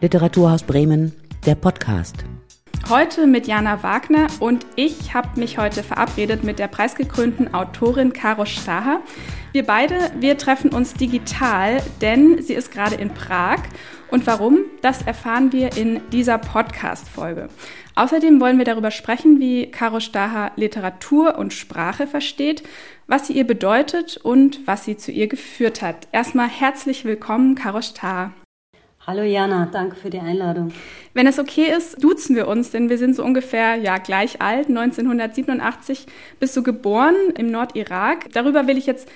Literaturhaus 0.00 0.62
Bremen, 0.62 1.12
der 1.44 1.54
Podcast. 1.54 2.24
Heute 2.88 3.26
mit 3.26 3.46
Jana 3.46 3.82
Wagner 3.82 4.28
und 4.40 4.66
ich 4.74 5.12
habe 5.12 5.38
mich 5.38 5.58
heute 5.58 5.82
verabredet 5.82 6.42
mit 6.42 6.58
der 6.58 6.68
preisgekrönten 6.68 7.52
Autorin 7.52 8.14
Caro 8.14 8.46
Staher. 8.46 9.00
Wir 9.52 9.66
beide, 9.66 10.10
wir 10.18 10.38
treffen 10.38 10.72
uns 10.72 10.94
digital, 10.94 11.82
denn 12.00 12.42
sie 12.42 12.54
ist 12.54 12.72
gerade 12.72 12.94
in 12.94 13.10
Prag. 13.10 13.58
Und 14.10 14.26
warum, 14.26 14.60
das 14.80 15.02
erfahren 15.02 15.52
wir 15.52 15.76
in 15.76 16.00
dieser 16.10 16.38
Podcast-Folge. 16.38 17.48
Außerdem 17.94 18.40
wollen 18.40 18.58
wir 18.58 18.64
darüber 18.64 18.90
sprechen, 18.90 19.38
wie 19.38 19.70
Caro 19.70 20.00
Staher 20.00 20.52
Literatur 20.56 21.36
und 21.36 21.52
Sprache 21.52 22.06
versteht, 22.06 22.62
was 23.06 23.26
sie 23.26 23.34
ihr 23.34 23.46
bedeutet 23.46 24.16
und 24.16 24.66
was 24.66 24.84
sie 24.86 24.96
zu 24.96 25.12
ihr 25.12 25.28
geführt 25.28 25.82
hat. 25.82 26.08
Erstmal 26.10 26.48
herzlich 26.48 27.04
willkommen, 27.04 27.54
Caro 27.54 27.82
Staher. 27.82 28.32
Hallo 29.06 29.22
Jana, 29.22 29.66
danke 29.72 29.96
für 29.96 30.10
die 30.10 30.18
Einladung. 30.18 30.74
Wenn 31.14 31.26
es 31.26 31.38
okay 31.38 31.72
ist, 31.74 32.04
duzen 32.04 32.36
wir 32.36 32.46
uns, 32.46 32.70
denn 32.70 32.90
wir 32.90 32.98
sind 32.98 33.16
so 33.16 33.24
ungefähr 33.24 33.76
ja 33.76 33.96
gleich 33.96 34.42
alt. 34.42 34.68
1987 34.68 36.04
bist 36.38 36.54
du 36.54 36.62
geboren 36.62 37.14
im 37.38 37.50
Nordirak. 37.50 38.30
Darüber 38.34 38.66
will 38.66 38.76
ich 38.76 38.84
jetzt 38.84 39.08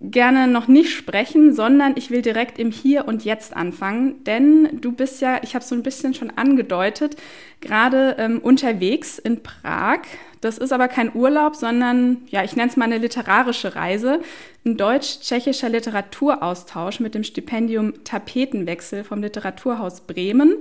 gerne 0.00 0.46
noch 0.46 0.66
nicht 0.66 0.90
sprechen, 0.90 1.54
sondern 1.54 1.92
ich 1.96 2.10
will 2.10 2.22
direkt 2.22 2.58
im 2.58 2.70
Hier 2.70 3.06
und 3.06 3.24
Jetzt 3.24 3.54
anfangen, 3.54 4.24
denn 4.24 4.80
du 4.80 4.92
bist 4.92 5.20
ja, 5.20 5.40
ich 5.42 5.54
habe 5.54 5.64
so 5.64 5.74
ein 5.74 5.82
bisschen 5.82 6.14
schon 6.14 6.30
angedeutet, 6.30 7.16
gerade 7.60 8.16
ähm, 8.18 8.38
unterwegs 8.38 9.18
in 9.18 9.42
Prag. 9.42 10.00
Das 10.40 10.56
ist 10.56 10.72
aber 10.72 10.88
kein 10.88 11.14
Urlaub, 11.14 11.54
sondern 11.54 12.22
ja, 12.28 12.42
ich 12.42 12.56
nenne 12.56 12.70
es 12.70 12.78
mal 12.78 12.86
eine 12.86 12.96
literarische 12.96 13.76
Reise, 13.76 14.20
ein 14.64 14.78
deutsch-tschechischer 14.78 15.68
Literaturaustausch 15.68 17.00
mit 17.00 17.14
dem 17.14 17.24
Stipendium 17.24 18.02
Tapetenwechsel 18.04 19.04
vom 19.04 19.20
Literaturhaus 19.20 20.00
Bremen. 20.00 20.54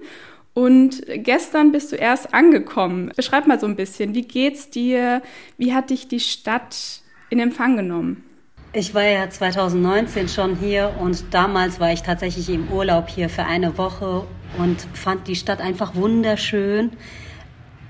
Und 0.54 1.04
gestern 1.08 1.72
bist 1.72 1.94
du 1.94 1.96
erst 1.96 2.34
angekommen. 2.34 3.14
Beschreib 3.16 3.48
mal 3.48 3.60
so 3.60 3.68
ein 3.68 3.78
bisschen, 3.78 4.14
wie 4.14 4.24
geht's 4.24 4.70
dir? 4.70 5.22
Wie 5.58 5.74
hat 5.74 5.92
dich 5.92 6.10
die 6.10 6.20
Stadt 6.20 7.02
in 7.30 7.40
Empfang 7.40 7.78
genommen? 7.78 8.26
Ich 8.72 8.94
war 8.94 9.04
ja 9.04 9.28
2019 9.28 10.28
schon 10.28 10.56
hier 10.56 10.94
und 11.00 11.34
damals 11.34 11.80
war 11.80 11.92
ich 11.92 12.04
tatsächlich 12.04 12.50
im 12.50 12.72
Urlaub 12.72 13.10
hier 13.10 13.28
für 13.28 13.46
eine 13.46 13.80
Woche 13.80 14.28
und 14.60 14.80
fand 14.94 15.28
die 15.28 15.36
Stadt 15.36 15.60
einfach 15.60 15.96
wunderschön. 15.96 16.92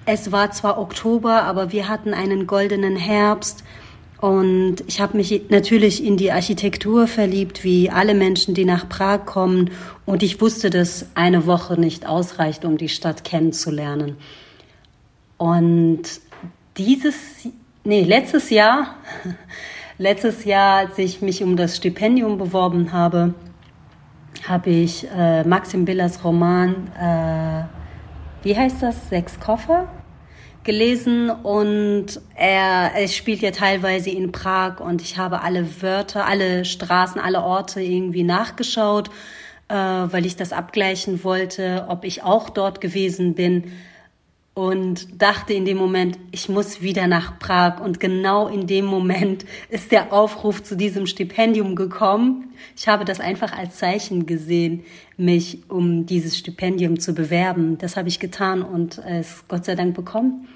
Es 0.06 0.32
war 0.32 0.52
zwar 0.52 0.80
Oktober, 0.80 1.44
aber 1.44 1.74
wir 1.74 1.90
hatten 1.90 2.14
einen 2.14 2.48
goldenen 2.48 2.96
Herbst 2.96 3.66
und 4.22 4.78
ich 4.88 5.02
habe 5.02 5.18
mich 5.18 5.50
natürlich 5.50 6.04
in 6.04 6.16
die 6.16 6.32
Architektur 6.32 7.08
verliebt, 7.08 7.66
wie 7.66 7.90
alle 7.90 8.14
Menschen, 8.14 8.54
die 8.54 8.66
nach 8.66 8.88
Prag 8.88 9.26
kommen. 9.26 9.72
Und 10.06 10.24
ich 10.24 10.40
wusste, 10.40 10.70
dass 10.70 11.08
eine 11.14 11.46
Woche 11.46 11.80
nicht 11.80 12.06
ausreicht, 12.06 12.64
um 12.64 12.78
die 12.78 12.90
Stadt 12.90 13.24
kennenzulernen. 13.24 14.18
Und 15.38 16.04
dieses, 16.78 17.16
nee, 17.86 18.04
letztes 18.04 18.50
Jahr 18.50 18.96
Letztes 20.02 20.46
Jahr, 20.46 20.78
als 20.78 20.98
ich 20.98 21.22
mich 21.22 21.44
um 21.44 21.58
das 21.58 21.76
Stipendium 21.76 22.38
beworben 22.38 22.94
habe, 22.94 23.34
habe 24.48 24.70
ich 24.70 25.06
äh, 25.14 25.44
Maxim 25.44 25.84
Billers 25.84 26.24
Roman, 26.24 26.88
äh, 26.98 27.66
wie 28.42 28.56
heißt 28.56 28.82
das, 28.82 29.10
Sechs 29.10 29.42
Koffer, 29.42 29.92
gelesen 30.64 31.30
und 31.30 32.22
er, 32.34 32.92
es 32.96 33.14
spielt 33.14 33.42
ja 33.42 33.52
teilweise 33.52 34.10
in 34.10 34.32
Prag 34.32 34.80
und 34.80 35.02
ich 35.02 35.18
habe 35.18 35.42
alle 35.42 35.82
Wörter, 35.82 36.26
alle 36.26 36.64
Straßen, 36.64 37.20
alle 37.20 37.42
Orte 37.42 37.82
irgendwie 37.82 38.24
nachgeschaut, 38.24 39.10
äh, 39.68 39.74
weil 39.76 40.26
ich 40.26 40.38
das 40.38 40.54
abgleichen 40.54 41.26
wollte, 41.26 41.88
ob 41.90 42.06
ich 42.06 42.24
auch 42.24 42.50
dort 42.50 42.80
gewesen 42.80 43.36
bin 43.36 43.74
und 44.60 45.22
dachte 45.22 45.54
in 45.54 45.64
dem 45.64 45.78
Moment, 45.78 46.20
ich 46.32 46.50
muss 46.50 46.82
wieder 46.82 47.08
nach 47.08 47.40
Prag. 47.40 47.80
Und 47.80 48.02
genau 48.02 48.50
in 48.50 48.68
dem 48.68 48.84
Moment 48.84 49.46
ist 49.70 49.94
der 49.94 50.12
Aufruf 50.12 50.62
zu 50.62 50.76
diesem 50.76 51.06
Stipendium 51.06 51.78
gekommen. 51.78 52.54
Ich 52.76 52.90
habe 52.90 53.06
das 53.06 53.22
einfach 53.22 53.58
als 53.58 53.78
Zeichen 53.78 54.26
gesehen, 54.26 54.84
mich 55.16 55.60
um 55.70 56.06
dieses 56.06 56.38
Stipendium 56.38 57.00
zu 57.00 57.14
bewerben. 57.14 57.78
Das 57.78 57.96
habe 57.96 58.10
ich 58.10 58.20
getan 58.20 58.62
und 58.62 58.98
es 58.98 59.46
Gott 59.48 59.64
sei 59.64 59.76
Dank 59.76 59.96
bekommen. 59.96 60.50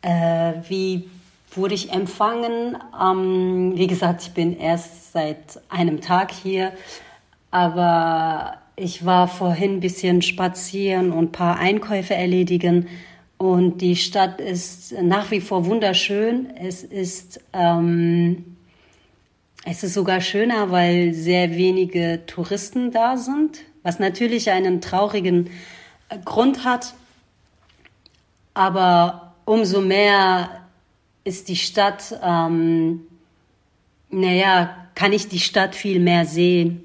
Äh, 0.00 0.54
wie 0.66 1.10
wurde 1.50 1.74
ich 1.74 1.92
empfangen? 1.92 2.78
Ähm, 2.98 3.72
wie 3.76 3.88
gesagt, 3.88 4.22
ich 4.22 4.30
bin 4.30 4.56
erst 4.56 5.12
seit 5.12 5.60
einem 5.68 6.00
Tag 6.00 6.32
hier, 6.32 6.72
aber 7.50 8.54
ich 8.74 9.04
war 9.04 9.28
vorhin 9.28 9.74
ein 9.74 9.80
bisschen 9.80 10.22
spazieren 10.22 11.12
und 11.12 11.24
ein 11.24 11.32
paar 11.32 11.58
Einkäufe 11.58 12.14
erledigen 12.14 12.88
und 13.44 13.82
die 13.82 13.94
Stadt 13.94 14.40
ist 14.40 14.92
nach 15.02 15.30
wie 15.30 15.42
vor 15.42 15.66
wunderschön. 15.66 16.48
Es 16.56 16.82
ist, 16.82 17.40
ähm, 17.52 18.56
es 19.66 19.84
ist 19.84 19.92
sogar 19.92 20.22
schöner, 20.22 20.70
weil 20.70 21.12
sehr 21.12 21.50
wenige 21.50 22.22
Touristen 22.26 22.90
da 22.90 23.18
sind, 23.18 23.58
was 23.82 23.98
natürlich 23.98 24.50
einen 24.50 24.80
traurigen 24.80 25.50
äh, 26.08 26.16
Grund 26.24 26.64
hat. 26.64 26.94
Aber 28.54 29.34
umso 29.44 29.82
mehr 29.82 30.62
ist 31.24 31.50
die 31.50 31.56
Stadt, 31.56 32.18
ähm, 32.22 33.02
naja, 34.08 34.74
kann 34.94 35.12
ich 35.12 35.28
die 35.28 35.40
Stadt 35.40 35.74
viel 35.74 36.00
mehr 36.00 36.24
sehen 36.24 36.84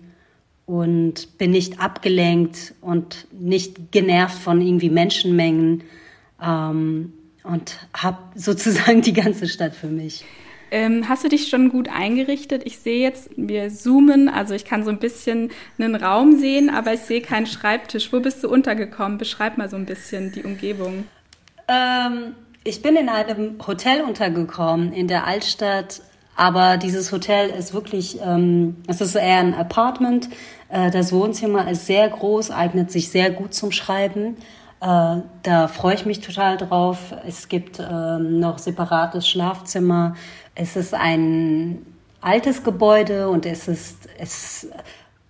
und 0.65 1.37
bin 1.37 1.51
nicht 1.51 1.79
abgelenkt 1.79 2.73
und 2.81 3.27
nicht 3.31 3.93
genervt 3.93 4.37
von 4.37 4.59
irgendwie 4.59 4.89
Menschenmengen 4.89 5.85
ähm, 6.43 7.13
und 7.43 7.77
habe 7.93 8.17
sozusagen 8.35 9.01
die 9.01 9.13
ganze 9.13 9.47
Stadt 9.47 9.75
für 9.75 9.87
mich. 9.87 10.25
Ähm, 10.71 11.09
hast 11.09 11.23
du 11.23 11.29
dich 11.29 11.49
schon 11.49 11.69
gut 11.69 11.89
eingerichtet? 11.89 12.61
Ich 12.65 12.79
sehe 12.79 13.01
jetzt, 13.01 13.31
wir 13.35 13.69
zoomen, 13.69 14.29
also 14.29 14.53
ich 14.53 14.65
kann 14.65 14.83
so 14.83 14.91
ein 14.91 14.99
bisschen 14.99 15.51
einen 15.79 15.95
Raum 15.95 16.37
sehen, 16.37 16.69
aber 16.69 16.93
ich 16.93 17.01
sehe 17.01 17.21
keinen 17.21 17.47
Schreibtisch. 17.47 18.13
Wo 18.13 18.19
bist 18.19 18.43
du 18.43 18.49
untergekommen? 18.49 19.17
Beschreib 19.17 19.57
mal 19.57 19.69
so 19.69 19.77
ein 19.77 19.85
bisschen 19.85 20.31
die 20.31 20.43
Umgebung. 20.43 21.05
Ähm, 21.67 22.35
ich 22.63 22.81
bin 22.81 22.95
in 22.95 23.09
einem 23.09 23.55
Hotel 23.65 24.01
untergekommen 24.01 24.93
in 24.93 25.07
der 25.07 25.25
Altstadt, 25.25 26.01
aber 26.35 26.77
dieses 26.77 27.11
Hotel 27.11 27.49
ist 27.49 27.73
wirklich, 27.73 28.19
ähm, 28.23 28.77
es 28.87 29.01
ist 29.01 29.15
eher 29.15 29.39
ein 29.39 29.55
Apartment. 29.55 30.29
Äh, 30.69 30.91
das 30.91 31.11
Wohnzimmer 31.11 31.69
ist 31.69 31.87
sehr 31.87 32.07
groß, 32.09 32.51
eignet 32.51 32.91
sich 32.91 33.09
sehr 33.09 33.31
gut 33.31 33.53
zum 33.53 33.71
Schreiben. 33.71 34.37
Äh, 34.81 35.21
da 35.43 35.67
freue 35.67 35.95
ich 35.95 36.05
mich 36.05 36.21
total 36.21 36.57
drauf. 36.57 37.13
Es 37.27 37.49
gibt 37.49 37.79
ähm, 37.79 38.39
noch 38.39 38.59
separates 38.59 39.27
Schlafzimmer. 39.27 40.15
Es 40.55 40.75
ist 40.75 40.93
ein 40.93 41.85
altes 42.21 42.63
Gebäude 42.63 43.29
und 43.29 43.45
es 43.45 43.67
ist, 43.67 44.07
es 44.17 44.67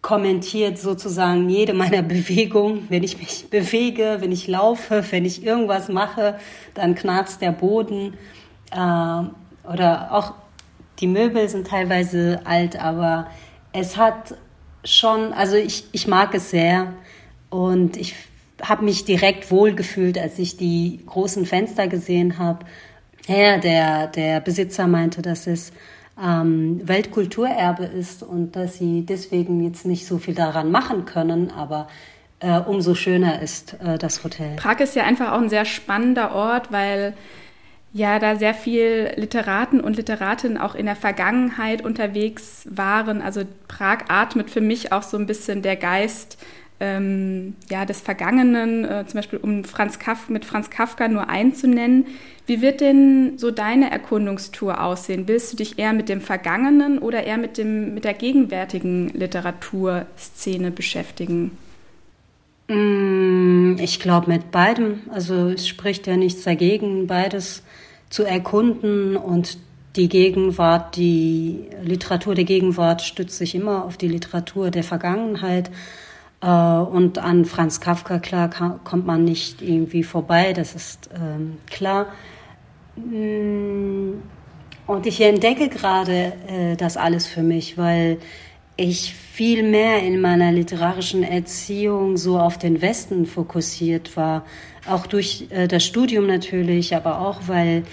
kommentiert 0.01 0.77
sozusagen 0.77 1.49
jede 1.49 1.73
meiner 1.73 2.01
Bewegungen. 2.03 2.85
Wenn 2.89 3.03
ich 3.03 3.17
mich 3.17 3.49
bewege, 3.49 4.17
wenn 4.19 4.31
ich 4.31 4.47
laufe, 4.47 5.03
wenn 5.11 5.25
ich 5.25 5.43
irgendwas 5.43 5.89
mache, 5.89 6.39
dann 6.75 6.95
knarzt 6.95 7.41
der 7.41 7.51
Boden. 7.51 8.13
Äh, 8.71 9.23
oder 9.71 10.09
auch 10.11 10.33
die 10.99 11.07
Möbel 11.07 11.47
sind 11.49 11.67
teilweise 11.67 12.41
alt, 12.43 12.79
aber 12.79 13.27
es 13.71 13.97
hat 13.97 14.35
schon, 14.83 15.33
also 15.33 15.55
ich, 15.55 15.85
ich 15.91 16.07
mag 16.07 16.33
es 16.33 16.49
sehr 16.49 16.93
und 17.49 17.97
ich 17.97 18.15
habe 18.61 18.85
mich 18.85 19.05
direkt 19.05 19.51
wohlgefühlt, 19.51 20.17
als 20.17 20.39
ich 20.39 20.57
die 20.57 21.01
großen 21.05 21.45
Fenster 21.45 21.87
gesehen 21.87 22.37
habe. 22.37 22.65
Ja, 23.27 23.57
der, 23.57 24.07
der 24.07 24.39
Besitzer 24.39 24.87
meinte, 24.87 25.21
dass 25.21 25.47
es 25.47 25.71
ähm, 26.21 26.81
Weltkulturerbe 26.83 27.85
ist 27.85 28.23
und 28.23 28.55
dass 28.55 28.77
sie 28.77 29.05
deswegen 29.05 29.63
jetzt 29.63 29.85
nicht 29.85 30.05
so 30.05 30.17
viel 30.17 30.35
daran 30.35 30.71
machen 30.71 31.05
können, 31.05 31.51
aber 31.51 31.87
äh, 32.39 32.59
umso 32.59 32.95
schöner 32.95 33.41
ist 33.41 33.75
äh, 33.83 33.97
das 33.97 34.23
Hotel. 34.23 34.55
Prag 34.55 34.79
ist 34.79 34.95
ja 34.95 35.03
einfach 35.03 35.33
auch 35.33 35.41
ein 35.41 35.49
sehr 35.49 35.65
spannender 35.65 36.33
Ort, 36.33 36.71
weil 36.71 37.13
ja 37.91 38.19
da 38.19 38.35
sehr 38.35 38.53
viel 38.53 39.11
Literaten 39.15 39.81
und 39.81 39.97
Literatinnen 39.97 40.57
auch 40.57 40.75
in 40.75 40.85
der 40.85 40.95
Vergangenheit 40.95 41.83
unterwegs 41.83 42.67
waren. 42.69 43.21
Also 43.21 43.43
Prag 43.67 44.05
atmet 44.09 44.49
für 44.49 44.61
mich 44.61 44.91
auch 44.91 45.03
so 45.03 45.17
ein 45.17 45.25
bisschen 45.25 45.61
der 45.61 45.75
Geist 45.75 46.37
ähm, 46.79 47.55
ja, 47.69 47.85
des 47.85 47.99
Vergangenen, 48.01 48.85
äh, 48.85 49.05
zum 49.05 49.17
Beispiel 49.17 49.39
um 49.39 49.63
Franz 49.63 49.99
Kaf 49.99 50.29
mit 50.29 50.45
Franz 50.45 50.69
Kafka 50.69 51.07
nur 51.07 51.29
einzunennen. 51.29 52.07
Wie 52.45 52.61
wird 52.61 52.81
denn 52.81 53.37
so 53.37 53.51
deine 53.51 53.91
Erkundungstour 53.91 54.81
aussehen? 54.81 55.27
Willst 55.27 55.53
du 55.53 55.57
dich 55.57 55.77
eher 55.77 55.93
mit 55.93 56.09
dem 56.09 56.21
Vergangenen 56.21 56.99
oder 56.99 57.23
eher 57.23 57.37
mit, 57.37 57.57
dem, 57.57 57.93
mit 57.93 58.05
der 58.05 58.13
gegenwärtigen 58.13 59.09
Literaturszene 59.09 60.71
beschäftigen? 60.71 61.51
Mm, 62.69 63.75
ich 63.79 63.99
glaube 63.99 64.31
mit 64.31 64.51
beidem. 64.51 65.01
Also 65.11 65.49
es 65.49 65.67
spricht 65.67 66.07
ja 66.07 66.15
nichts 66.15 66.43
dagegen, 66.43 67.07
beides 67.07 67.63
zu 68.09 68.23
erkunden 68.23 69.17
und 69.17 69.57
die 69.95 70.07
Gegenwart, 70.07 70.95
die 70.95 71.67
Literatur 71.83 72.35
der 72.35 72.45
Gegenwart 72.45 73.01
stützt 73.01 73.37
sich 73.37 73.55
immer 73.55 73.85
auf 73.85 73.97
die 73.97 74.07
Literatur 74.07 74.71
der 74.71 74.83
Vergangenheit. 74.83 75.71
Äh, 76.41 76.47
und 76.47 77.17
an 77.17 77.45
Franz 77.45 77.79
Kafka, 77.79 78.19
klar, 78.19 78.49
kommt 78.83 79.05
man 79.05 79.25
nicht 79.25 79.61
irgendwie 79.61 80.03
vorbei, 80.03 80.53
das 80.53 80.75
ist 80.75 81.09
ähm, 81.13 81.57
klar. 81.69 82.07
Mm, 82.95 84.13
und 84.87 85.05
ich 85.05 85.21
entdecke 85.21 85.69
gerade 85.69 86.33
äh, 86.47 86.75
das 86.75 86.97
alles 86.97 87.27
für 87.27 87.43
mich, 87.43 87.77
weil 87.77 88.17
ich 88.75 89.13
viel 89.13 89.63
mehr 89.63 90.01
in 90.01 90.21
meiner 90.21 90.51
literarischen 90.51 91.23
Erziehung 91.23 92.17
so 92.17 92.39
auf 92.39 92.57
den 92.57 92.81
Westen 92.81 93.25
fokussiert 93.25 94.15
war. 94.15 94.45
Auch 94.87 95.05
durch 95.05 95.47
äh, 95.49 95.67
das 95.67 95.85
Studium 95.85 96.27
natürlich, 96.27 96.95
aber 96.95 97.19
auch 97.19 97.41
weil 97.47 97.83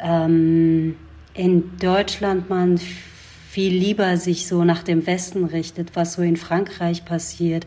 ähm, 0.00 0.96
in 1.34 1.76
Deutschland 1.78 2.48
man 2.48 2.78
viel 2.78 3.72
lieber 3.72 4.16
sich 4.16 4.46
so 4.46 4.64
nach 4.64 4.82
dem 4.82 5.06
Westen 5.06 5.44
richtet, 5.44 5.96
was 5.96 6.14
so 6.14 6.22
in 6.22 6.36
Frankreich 6.36 7.04
passiert. 7.04 7.66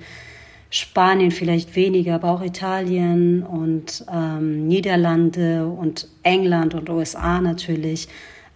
Spanien 0.72 1.32
vielleicht 1.32 1.76
weniger, 1.76 2.16
aber 2.16 2.32
auch 2.32 2.42
Italien 2.44 3.44
und 3.44 4.06
ähm, 4.12 4.68
Niederlande 4.68 5.66
und 5.66 6.08
England 6.24 6.76
und 6.76 6.90
USA 6.90 7.42
natürlich. 7.42 8.08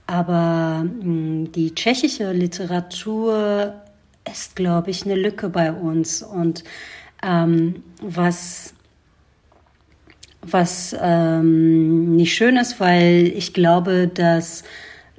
Aber 0.05 0.83
mh, 0.83 1.03
hm, 1.03 1.51
die 1.53 1.73
tschechische 1.73 2.31
Literatur 2.31 3.73
ist, 4.31 4.55
glaube 4.55 4.91
ich, 4.91 5.05
eine 5.05 5.15
Lücke 5.15 5.49
bei 5.49 5.71
uns. 5.71 6.21
Und 6.21 6.63
ähm, 7.23 7.83
was, 8.01 8.73
was 10.41 10.95
ähm, 11.01 12.15
nicht 12.15 12.35
schön 12.35 12.57
ist, 12.57 12.79
weil 12.79 13.31
ich 13.35 13.53
glaube, 13.53 14.07
dass 14.07 14.63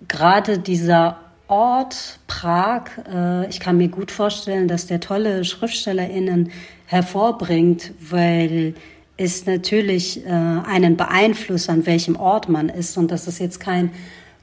gerade 0.06 0.58
dieser 0.58 1.18
Ort 1.48 2.18
Prag, 2.26 2.84
äh, 3.10 3.48
ich 3.48 3.60
kann 3.60 3.76
mir 3.76 3.88
gut 3.88 4.10
vorstellen, 4.10 4.68
dass 4.68 4.86
der 4.86 5.00
tolle 5.00 5.44
SchriftstellerInnen 5.44 6.50
hervorbringt, 6.94 7.92
weil 8.00 8.74
es 9.16 9.46
natürlich 9.46 10.24
äh, 10.24 10.28
einen 10.28 10.96
beeinflusst, 10.96 11.68
an 11.68 11.86
welchem 11.86 12.16
Ort 12.16 12.48
man 12.48 12.68
ist. 12.68 12.96
Und 12.96 13.10
das 13.10 13.26
ist 13.26 13.38
jetzt 13.40 13.60
kein 13.60 13.90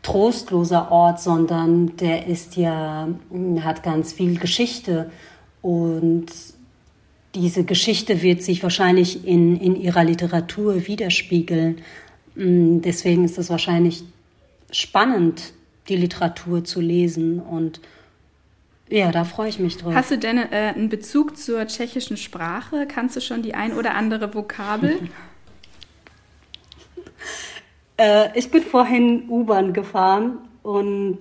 trostloser 0.03 0.92
Ort, 0.92 1.21
sondern 1.21 1.95
der 1.98 2.27
ist 2.27 2.56
ja, 2.57 3.07
hat 3.62 3.83
ganz 3.83 4.13
viel 4.13 4.38
Geschichte 4.39 5.12
und 5.62 6.25
diese 7.36 7.63
Geschichte 7.63 8.21
wird 8.21 8.44
sich 8.44 8.62
wahrscheinlich 8.63 9.25
in, 9.25 9.57
in 9.57 9.75
ihrer 9.75 10.03
Literatur 10.03 10.88
widerspiegeln. 10.88 11.77
Mm, 12.36 12.81
deswegen 12.81 13.24
ist 13.24 13.38
es 13.38 13.50
wahrscheinlich 13.50 14.03
spannend, 14.71 15.53
die 15.88 15.95
Literatur 15.95 16.63
zu 16.63 16.81
lesen 16.81 17.39
und 17.39 17.80
ja, 18.91 19.11
da 19.11 19.23
freue 19.23 19.47
ich 19.47 19.57
mich 19.57 19.77
drauf. 19.77 19.93
Hast 19.95 20.11
du 20.11 20.17
denn 20.17 20.38
äh, 20.38 20.73
einen 20.75 20.89
Bezug 20.89 21.38
zur 21.38 21.65
tschechischen 21.65 22.17
Sprache? 22.17 22.85
Kannst 22.88 23.15
du 23.15 23.21
schon 23.21 23.41
die 23.41 23.53
ein 23.53 23.73
oder 23.73 23.95
andere 23.95 24.33
Vokabel? 24.33 24.99
Äh, 27.97 28.29
ich 28.39 28.49
bin 28.49 28.63
vorhin 28.63 29.29
U-Bahn 29.29 29.73
gefahren 29.73 30.39
und 30.63 31.19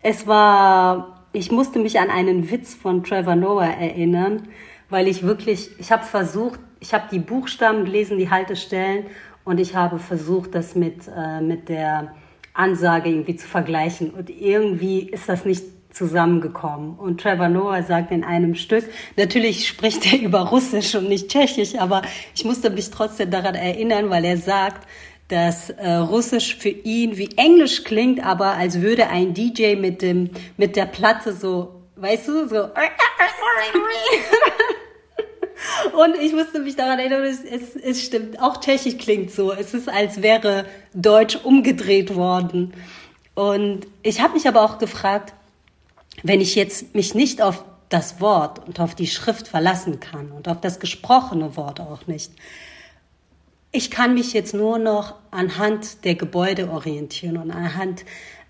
es 0.00 0.26
war, 0.26 1.26
ich 1.34 1.52
musste 1.52 1.78
mich 1.78 2.00
an 2.00 2.08
einen 2.08 2.50
Witz 2.50 2.72
von 2.74 3.04
Trevor 3.04 3.34
Noah 3.34 3.66
erinnern, 3.66 4.48
weil 4.88 5.08
ich 5.08 5.24
wirklich, 5.24 5.72
ich 5.78 5.92
habe 5.92 6.04
versucht, 6.04 6.58
ich 6.80 6.94
habe 6.94 7.04
die 7.10 7.18
Buchstaben 7.18 7.84
gelesen, 7.84 8.16
die 8.16 8.30
Haltestellen 8.30 9.06
und 9.44 9.60
ich 9.60 9.74
habe 9.74 9.98
versucht, 9.98 10.54
das 10.54 10.74
mit, 10.74 11.06
äh, 11.14 11.42
mit 11.42 11.68
der 11.68 12.14
Ansage 12.54 13.10
irgendwie 13.10 13.36
zu 13.36 13.46
vergleichen 13.46 14.08
und 14.10 14.30
irgendwie 14.30 15.00
ist 15.00 15.28
das 15.28 15.44
nicht 15.44 15.64
zusammengekommen. 15.96 16.98
Und 16.98 17.20
Trevor 17.20 17.48
Noah 17.48 17.82
sagt 17.82 18.12
in 18.12 18.22
einem 18.22 18.54
Stück, 18.54 18.84
natürlich 19.16 19.66
spricht 19.66 20.12
er 20.12 20.20
über 20.20 20.40
Russisch 20.40 20.94
und 20.94 21.08
nicht 21.08 21.28
Tschechisch, 21.28 21.74
aber 21.76 22.02
ich 22.34 22.44
musste 22.44 22.70
mich 22.70 22.90
trotzdem 22.90 23.30
daran 23.30 23.54
erinnern, 23.54 24.10
weil 24.10 24.24
er 24.24 24.36
sagt, 24.36 24.86
dass 25.28 25.70
äh, 25.70 25.90
Russisch 25.90 26.56
für 26.56 26.68
ihn 26.68 27.16
wie 27.16 27.30
Englisch 27.36 27.84
klingt, 27.84 28.24
aber 28.24 28.52
als 28.52 28.80
würde 28.80 29.08
ein 29.08 29.34
DJ 29.34 29.74
mit 29.74 30.02
dem 30.02 30.30
mit 30.56 30.76
der 30.76 30.86
Platte 30.86 31.32
so, 31.32 31.82
weißt 31.96 32.28
du, 32.28 32.48
so 32.48 32.58
und 35.98 36.16
ich 36.20 36.32
musste 36.32 36.60
mich 36.60 36.76
daran 36.76 36.98
erinnern, 36.98 37.24
es, 37.24 37.42
es, 37.42 37.74
es 37.74 38.04
stimmt, 38.04 38.40
auch 38.40 38.60
Tschechisch 38.60 38.98
klingt 38.98 39.32
so. 39.32 39.52
Es 39.52 39.74
ist, 39.74 39.88
als 39.88 40.22
wäre 40.22 40.66
Deutsch 40.94 41.38
umgedreht 41.42 42.14
worden. 42.14 42.72
Und 43.34 43.86
ich 44.02 44.20
habe 44.20 44.34
mich 44.34 44.46
aber 44.46 44.62
auch 44.62 44.78
gefragt, 44.78 45.32
wenn 46.22 46.40
ich 46.40 46.54
jetzt 46.54 46.94
mich 46.94 47.14
nicht 47.14 47.42
auf 47.42 47.64
das 47.88 48.20
Wort 48.20 48.66
und 48.66 48.80
auf 48.80 48.94
die 48.94 49.06
Schrift 49.06 49.48
verlassen 49.48 50.00
kann 50.00 50.32
und 50.32 50.48
auf 50.48 50.60
das 50.60 50.80
gesprochene 50.80 51.56
Wort 51.56 51.80
auch 51.80 52.06
nicht, 52.06 52.32
ich 53.72 53.90
kann 53.90 54.14
mich 54.14 54.32
jetzt 54.32 54.54
nur 54.54 54.78
noch 54.78 55.14
anhand 55.30 56.04
der 56.04 56.14
Gebäude 56.14 56.70
orientieren 56.70 57.36
und 57.36 57.50
anhand 57.50 58.04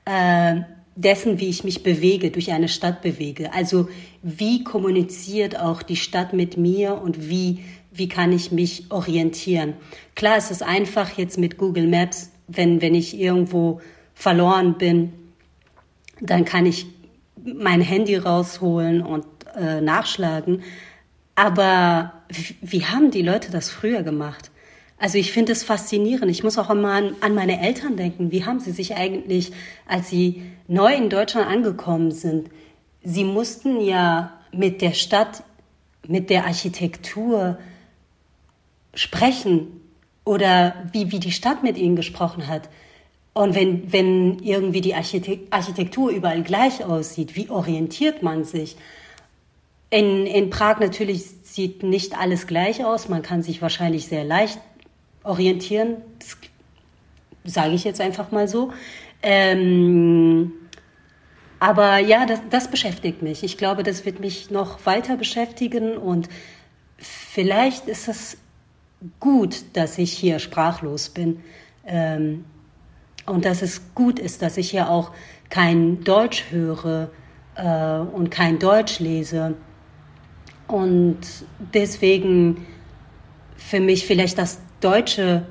äh, 0.04 0.60
dessen, 0.94 1.40
wie 1.40 1.48
ich 1.48 1.64
mich 1.64 1.82
bewege, 1.82 2.30
durch 2.30 2.52
eine 2.52 2.68
Stadt 2.68 3.02
bewege. 3.02 3.52
Also 3.52 3.88
wie 4.22 4.64
kommuniziert 4.64 5.58
auch 5.58 5.82
die 5.82 5.96
Stadt 5.96 6.32
mit 6.32 6.56
mir 6.56 7.00
und 7.00 7.28
wie, 7.28 7.64
wie 7.92 8.08
kann 8.08 8.32
ich 8.32 8.52
mich 8.52 8.90
orientieren. 8.90 9.74
Klar, 10.14 10.36
es 10.36 10.50
ist 10.50 10.62
einfach 10.62 11.18
jetzt 11.18 11.38
mit 11.38 11.58
Google 11.58 11.86
Maps, 11.86 12.30
wenn, 12.48 12.80
wenn 12.80 12.94
ich 12.94 13.18
irgendwo 13.18 13.80
verloren 14.14 14.78
bin, 14.78 15.12
dann 16.20 16.44
kann 16.44 16.64
ich 16.64 16.86
mein 17.54 17.80
Handy 17.80 18.16
rausholen 18.16 19.02
und 19.02 19.26
äh, 19.56 19.80
nachschlagen. 19.80 20.62
Aber 21.34 22.12
wie 22.60 22.86
haben 22.86 23.10
die 23.10 23.22
Leute 23.22 23.50
das 23.50 23.70
früher 23.70 24.02
gemacht? 24.02 24.50
Also 24.98 25.18
ich 25.18 25.32
finde 25.32 25.52
es 25.52 25.62
faszinierend. 25.62 26.30
Ich 26.30 26.42
muss 26.42 26.58
auch 26.58 26.70
immer 26.70 26.92
an, 26.92 27.16
an, 27.20 27.34
meine 27.34 27.60
Eltern 27.60 27.96
denken. 27.96 28.32
Wie 28.32 28.44
haben 28.44 28.60
sie 28.60 28.72
sich 28.72 28.96
eigentlich, 28.96 29.52
als 29.86 30.08
sie 30.08 30.42
neu 30.68 30.94
in 30.94 31.10
Deutschland 31.10 31.48
angekommen 31.48 32.10
sind, 32.10 32.48
sie 33.02 33.24
mussten 33.24 33.80
ja 33.80 34.32
mit 34.52 34.80
der 34.80 34.92
Stadt, 34.92 35.42
mit 36.06 36.30
der 36.30 36.46
Architektur 36.46 37.58
sprechen 38.94 39.80
oder 40.24 40.74
wie, 40.92 41.12
wie 41.12 41.20
die 41.20 41.32
Stadt 41.32 41.62
mit 41.62 41.76
ihnen 41.76 41.96
gesprochen 41.96 42.48
hat. 42.48 42.70
Und 43.36 43.54
wenn, 43.54 43.92
wenn 43.92 44.38
irgendwie 44.38 44.80
die 44.80 44.94
Architektur 44.94 46.08
überall 46.08 46.42
gleich 46.42 46.82
aussieht, 46.82 47.36
wie 47.36 47.50
orientiert 47.50 48.22
man 48.22 48.44
sich? 48.44 48.76
In, 49.90 50.24
in 50.24 50.48
Prag 50.48 50.80
natürlich 50.80 51.22
sieht 51.42 51.82
nicht 51.82 52.16
alles 52.16 52.46
gleich 52.46 52.82
aus. 52.82 53.10
Man 53.10 53.20
kann 53.20 53.42
sich 53.42 53.60
wahrscheinlich 53.60 54.06
sehr 54.06 54.24
leicht 54.24 54.58
orientieren. 55.22 55.98
Das 56.18 56.38
sage 57.52 57.74
ich 57.74 57.84
jetzt 57.84 58.00
einfach 58.00 58.32
mal 58.32 58.48
so. 58.48 58.72
Ähm, 59.22 60.52
aber 61.60 61.98
ja, 61.98 62.24
das, 62.24 62.40
das 62.48 62.70
beschäftigt 62.70 63.20
mich. 63.20 63.44
Ich 63.44 63.58
glaube, 63.58 63.82
das 63.82 64.06
wird 64.06 64.18
mich 64.18 64.50
noch 64.50 64.86
weiter 64.86 65.18
beschäftigen 65.18 65.98
und 65.98 66.30
vielleicht 66.96 67.86
ist 67.86 68.08
es 68.08 68.38
gut, 69.20 69.56
dass 69.74 69.98
ich 69.98 70.14
hier 70.14 70.38
sprachlos 70.38 71.10
bin. 71.10 71.42
Ähm, 71.84 72.46
und 73.26 73.44
dass 73.44 73.62
es 73.62 73.94
gut 73.94 74.18
ist, 74.18 74.42
dass 74.42 74.56
ich 74.56 74.70
hier 74.70 74.88
auch 74.88 75.12
kein 75.50 76.02
Deutsch 76.04 76.44
höre 76.50 77.10
äh, 77.56 77.98
und 77.98 78.30
kein 78.30 78.58
Deutsch 78.58 79.00
lese. 79.00 79.54
Und 80.68 81.18
deswegen 81.74 82.66
für 83.56 83.80
mich 83.80 84.06
vielleicht 84.06 84.38
das 84.38 84.60
Deutsche 84.80 85.46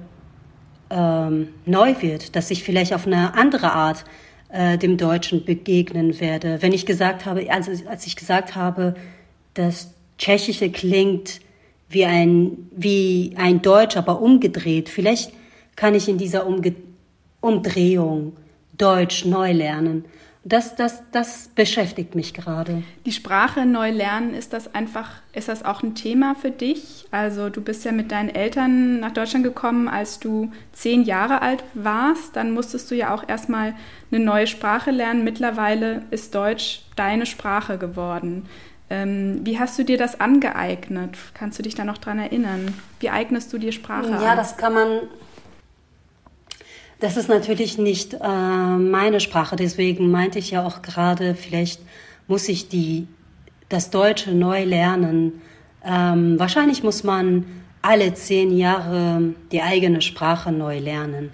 ähm, 0.90 1.50
neu 1.66 1.96
wird, 2.02 2.36
dass 2.36 2.52
ich 2.52 2.64
vielleicht 2.64 2.94
auf 2.94 3.08
eine 3.08 3.34
andere 3.34 3.72
Art 3.72 4.06
äh, 4.50 4.78
dem 4.78 4.98
Deutschen 4.98 5.46
begegnen 5.46 6.20
werde. 6.20 6.62
Wenn 6.62 6.74
ich 6.74 6.86
gesagt 6.86 7.26
habe, 7.26 7.52
also 7.52 7.72
als 7.88 8.08
ich 8.08 8.16
gesagt 8.16 8.56
habe, 8.56 8.96
dass 9.54 9.94
Tschechische 10.18 10.70
klingt 10.70 11.42
wie 11.90 12.06
ein, 12.06 12.70
wie 12.72 13.34
ein 13.38 13.62
Deutsch, 13.62 13.98
aber 13.98 14.22
umgedreht, 14.22 14.90
vielleicht 14.90 15.32
kann 15.76 15.96
ich 15.96 16.08
in 16.08 16.18
dieser 16.18 16.46
Umge 16.46 16.74
Umdrehung 17.46 18.34
Deutsch 18.78 19.26
neu 19.26 19.52
lernen 19.54 20.06
das, 20.48 20.76
das, 20.76 21.02
das 21.12 21.50
beschäftigt 21.56 22.14
mich 22.14 22.36
gerade. 22.36 22.84
Die 23.08 23.12
Sprache 23.12 23.66
neu 23.66 23.90
lernen, 23.90 24.36
ist 24.36 24.54
das 24.54 24.76
einfach, 24.76 25.10
ist 25.34 25.50
das 25.50 25.66
auch 25.66 25.82
ein 25.82 25.96
Thema 25.96 26.36
für 26.36 26.52
dich? 26.52 27.08
Also 27.10 27.50
du 27.50 27.62
bist 27.62 27.84
ja 27.84 27.92
mit 27.92 28.12
deinen 28.12 28.30
Eltern 28.30 29.00
nach 29.00 29.12
Deutschland 29.12 29.44
gekommen, 29.44 29.88
als 29.88 30.20
du 30.20 30.52
zehn 30.72 31.04
Jahre 31.04 31.42
alt 31.42 31.64
warst. 31.74 32.36
Dann 32.36 32.52
musstest 32.52 32.92
du 32.92 32.96
ja 32.96 33.14
auch 33.14 33.28
erstmal 33.28 33.74
eine 34.12 34.24
neue 34.24 34.46
Sprache 34.46 34.92
lernen. 34.92 35.24
Mittlerweile 35.24 36.04
ist 36.12 36.36
Deutsch 36.36 36.84
deine 36.96 37.26
Sprache 37.26 37.80
geworden. 37.80 38.46
Ähm, 38.92 39.40
wie 39.44 39.58
hast 39.58 39.80
du 39.80 39.84
dir 39.84 39.98
das 39.98 40.20
angeeignet? 40.20 41.18
Kannst 41.34 41.58
du 41.58 41.64
dich 41.64 41.74
da 41.74 41.86
noch 41.86 41.98
dran 41.98 42.20
erinnern? 42.20 42.72
Wie 43.00 43.10
eignest 43.10 43.52
du 43.52 43.58
dir 43.58 43.72
Sprache 43.72 44.12
ja, 44.12 44.18
an? 44.18 44.22
Ja, 44.22 44.36
das 44.36 44.58
kann 44.58 44.76
man 44.76 45.00
das 47.06 47.18
ist 47.18 47.30
natürlich 47.30 47.78
nicht 47.78 48.16
äh, 48.16 48.18
meine 48.18 49.20
Sprache, 49.20 49.56
deswegen 49.56 50.10
meinte 50.10 50.40
ich 50.40 50.50
ja 50.50 50.66
auch 50.66 50.82
gerade, 50.82 51.36
vielleicht 51.36 51.80
muss 52.28 52.50
ich 52.50 52.68
die, 52.68 53.06
das 53.70 53.92
Deutsche 53.92 54.32
neu 54.32 54.64
lernen, 54.64 55.34
Ähm, 55.88 56.40
wahrscheinlich 56.40 56.82
muss 56.82 57.04
man 57.04 57.46
alle 57.84 58.16
zehn 58.16 58.58
Jahre 58.58 59.36
die 59.52 59.62
eigene 59.62 60.02
Sprache 60.02 60.52
neu 60.52 60.80
lernen. 60.80 61.30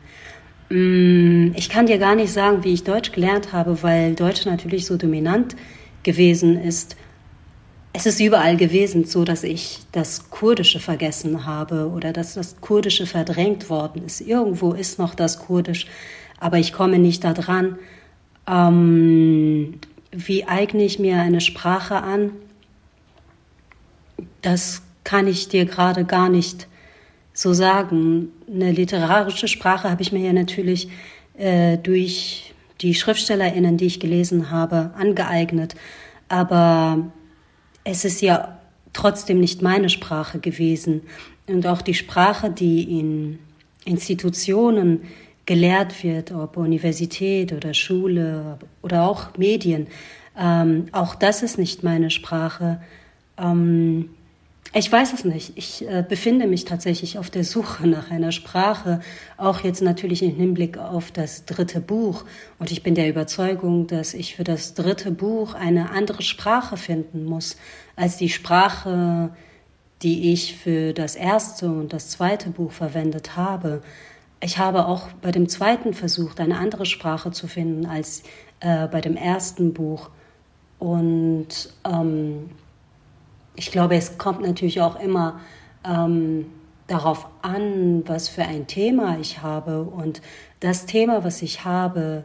Mm, 0.69 1.53
ich 1.55 1.69
kann 1.69 1.85
dir 1.85 1.99
gar 1.99 2.15
nicht 2.15 2.33
sagen, 2.33 2.65
wie 2.65 2.73
ich 2.73 2.83
Deutsch 2.83 3.13
gelernt 3.13 3.53
habe, 3.53 3.81
weil 3.81 4.13
Deutsch 4.13 4.45
natürlich 4.45 4.85
so 4.85 4.97
dominant 4.97 5.55
gewesen 6.03 6.61
ist. 6.61 6.97
Es 7.93 8.05
ist 8.05 8.21
überall 8.21 8.55
gewesen, 8.55 9.05
so 9.05 9.25
dass 9.25 9.43
ich 9.43 9.79
das 9.91 10.29
Kurdische 10.29 10.79
vergessen 10.79 11.45
habe 11.45 11.89
oder 11.89 12.13
dass 12.13 12.35
das 12.35 12.61
Kurdische 12.61 13.05
verdrängt 13.05 13.69
worden 13.69 14.05
ist. 14.05 14.21
Irgendwo 14.21 14.71
ist 14.71 14.97
noch 14.97 15.13
das 15.13 15.39
Kurdisch, 15.39 15.87
aber 16.39 16.57
ich 16.57 16.71
komme 16.71 16.99
nicht 16.99 17.23
da 17.23 17.33
dran. 17.33 17.77
Ähm, 18.47 19.79
wie 20.11 20.45
eigne 20.45 20.83
ich 20.83 20.99
mir 20.99 21.17
eine 21.17 21.41
Sprache 21.41 21.97
an? 22.01 22.31
Das 24.41 24.81
kann 25.03 25.27
ich 25.27 25.49
dir 25.49 25.65
gerade 25.65 26.05
gar 26.05 26.29
nicht 26.29 26.67
so 27.33 27.53
sagen. 27.53 28.29
Eine 28.47 28.71
literarische 28.71 29.47
Sprache 29.47 29.89
habe 29.89 30.01
ich 30.01 30.11
mir 30.11 30.25
ja 30.25 30.33
natürlich 30.33 30.89
äh, 31.37 31.77
durch 31.77 32.53
die 32.81 32.95
SchriftstellerInnen, 32.95 33.77
die 33.77 33.85
ich 33.85 33.99
gelesen 33.99 34.49
habe, 34.49 34.91
angeeignet. 34.97 35.75
Aber 36.29 37.11
es 37.83 38.05
ist 38.05 38.21
ja 38.21 38.57
trotzdem 38.93 39.39
nicht 39.39 39.61
meine 39.61 39.89
Sprache 39.89 40.39
gewesen. 40.39 41.01
Und 41.47 41.65
auch 41.67 41.81
die 41.81 41.93
Sprache, 41.93 42.49
die 42.49 42.99
in 42.99 43.39
Institutionen 43.85 45.01
gelehrt 45.45 46.03
wird, 46.03 46.31
ob 46.31 46.57
Universität 46.57 47.51
oder 47.51 47.73
Schule 47.73 48.59
oder 48.81 49.03
auch 49.03 49.37
Medien, 49.37 49.87
ähm, 50.37 50.85
auch 50.91 51.15
das 51.15 51.43
ist 51.43 51.57
nicht 51.57 51.83
meine 51.83 52.09
Sprache. 52.09 52.81
Ähm, 53.37 54.11
ich 54.73 54.89
weiß 54.89 55.11
es 55.11 55.25
nicht. 55.25 55.57
Ich 55.57 55.85
äh, 55.87 56.03
befinde 56.07 56.47
mich 56.47 56.63
tatsächlich 56.63 57.17
auf 57.17 57.29
der 57.29 57.43
Suche 57.43 57.87
nach 57.87 58.09
einer 58.09 58.31
Sprache, 58.31 59.01
auch 59.35 59.61
jetzt 59.61 59.81
natürlich 59.81 60.23
im 60.23 60.33
Hinblick 60.33 60.77
auf 60.77 61.11
das 61.11 61.45
dritte 61.45 61.81
Buch. 61.81 62.23
Und 62.57 62.71
ich 62.71 62.81
bin 62.81 62.95
der 62.95 63.09
Überzeugung, 63.09 63.87
dass 63.87 64.13
ich 64.13 64.35
für 64.35 64.45
das 64.45 64.73
dritte 64.73 65.11
Buch 65.11 65.55
eine 65.55 65.89
andere 65.89 66.21
Sprache 66.21 66.77
finden 66.77 67.25
muss 67.25 67.57
als 67.97 68.15
die 68.15 68.29
Sprache, 68.29 69.31
die 70.03 70.31
ich 70.31 70.55
für 70.55 70.93
das 70.93 71.15
erste 71.15 71.67
und 71.67 71.91
das 71.91 72.09
zweite 72.09 72.49
Buch 72.49 72.71
verwendet 72.71 73.35
habe. 73.35 73.81
Ich 74.39 74.57
habe 74.57 74.87
auch 74.87 75.09
bei 75.21 75.31
dem 75.31 75.49
zweiten 75.49 75.93
versucht, 75.93 76.39
eine 76.39 76.57
andere 76.57 76.85
Sprache 76.85 77.31
zu 77.31 77.47
finden 77.47 77.85
als 77.85 78.23
äh, 78.61 78.87
bei 78.87 79.01
dem 79.01 79.17
ersten 79.17 79.73
Buch. 79.73 80.09
Und 80.79 81.73
ähm, 81.85 82.49
ich 83.55 83.71
glaube, 83.71 83.95
es 83.95 84.17
kommt 84.17 84.41
natürlich 84.41 84.81
auch 84.81 84.99
immer 84.99 85.39
ähm, 85.83 86.45
darauf 86.87 87.27
an, 87.41 88.03
was 88.07 88.27
für 88.29 88.43
ein 88.43 88.67
Thema 88.67 89.17
ich 89.19 89.41
habe. 89.41 89.83
Und 89.83 90.21
das 90.59 90.85
Thema, 90.85 91.23
was 91.23 91.41
ich 91.41 91.65
habe, 91.65 92.23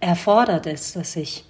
erfordert 0.00 0.66
es, 0.66 0.92
dass 0.92 1.16
ich, 1.16 1.44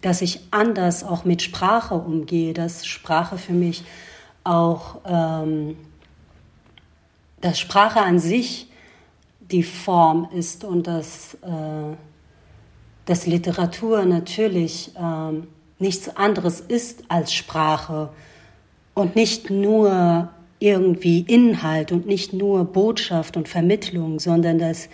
dass 0.00 0.20
ich 0.20 0.40
anders 0.50 1.04
auch 1.04 1.24
mit 1.24 1.42
Sprache 1.42 1.94
umgehe, 1.94 2.52
dass 2.52 2.86
Sprache 2.86 3.38
für 3.38 3.52
mich 3.52 3.84
auch, 4.44 5.00
ähm, 5.06 5.76
dass 7.40 7.58
Sprache 7.58 8.00
an 8.00 8.18
sich 8.18 8.70
die 9.40 9.62
Form 9.62 10.28
ist 10.32 10.64
und 10.64 10.86
dass, 10.86 11.34
äh, 11.34 11.96
dass 13.06 13.26
Literatur 13.26 14.04
natürlich 14.04 14.92
ähm, 14.96 15.48
nichts 15.80 16.16
anderes 16.16 16.60
ist 16.60 17.04
als 17.08 17.32
Sprache 17.32 18.10
und 18.94 19.16
nicht 19.16 19.50
nur 19.50 20.30
irgendwie 20.58 21.20
Inhalt 21.20 21.90
und 21.90 22.06
nicht 22.06 22.32
nur 22.32 22.64
Botschaft 22.64 23.36
und 23.36 23.48
Vermittlung, 23.48 24.20
sondern 24.20 24.58
dass, 24.58 24.88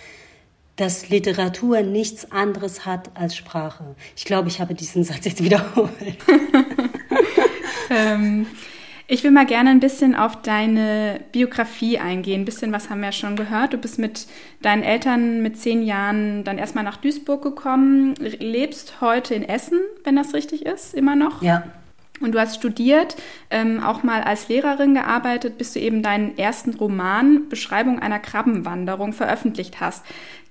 dass 0.76 1.09
Literatur 1.09 1.83
nichts 1.83 2.31
anderes 2.31 2.87
hat 2.87 3.11
als 3.14 3.37
Sprache. 3.37 3.97
Ich 4.16 4.25
glaube, 4.25 4.49
ich 4.49 4.61
habe 4.61 4.75
diesen 4.75 5.02
Satz 5.05 5.25
jetzt 5.25 5.43
wiederholt. 5.43 5.90
ähm, 7.90 8.47
ich 9.09 9.23
will 9.23 9.31
mal 9.31 9.47
gerne 9.47 9.71
ein 9.71 9.81
bisschen 9.81 10.17
auf 10.17 10.43
deine 10.43 11.21
Biografie 11.31 11.99
eingehen. 11.99 12.43
Ein 12.43 12.45
bisschen 12.45 12.73
was 12.73 12.91
haben 12.91 13.01
wir 13.01 13.07
ja 13.07 13.13
schon 13.13 13.37
gehört. 13.37 13.73
Du 13.73 13.79
bist 13.79 13.99
mit 13.99 14.27
deinen 14.63 14.83
Eltern 14.83 15.43
mit 15.43 15.59
zehn 15.59 15.83
Jahren 15.83 16.43
dann 16.43 16.59
erstmal 16.59 16.83
nach 16.83 16.97
Duisburg 16.97 17.43
gekommen, 17.43 18.15
lebst 18.19 19.01
heute 19.01 19.35
in 19.35 19.45
Essen, 19.45 19.79
wenn 20.03 20.17
das 20.17 20.35
richtig 20.35 20.67
ist, 20.67 20.93
immer 20.93 21.15
noch. 21.15 21.41
Ja. 21.41 21.65
Und 22.21 22.33
du 22.33 22.41
hast 22.41 22.57
studiert, 22.57 23.15
ähm, 23.51 23.81
auch 23.81 24.03
mal 24.03 24.23
als 24.23 24.49
Lehrerin 24.49 24.95
gearbeitet, 24.95 25.59
bis 25.59 25.75
du 25.75 25.81
eben 25.81 26.03
deinen 26.03 26.37
ersten 26.39 26.75
Roman 26.75 27.49
Beschreibung 27.49 28.01
einer 28.01 28.19
Krabbenwanderung 28.19 29.13
veröffentlicht 29.13 29.81
hast. 29.81 30.05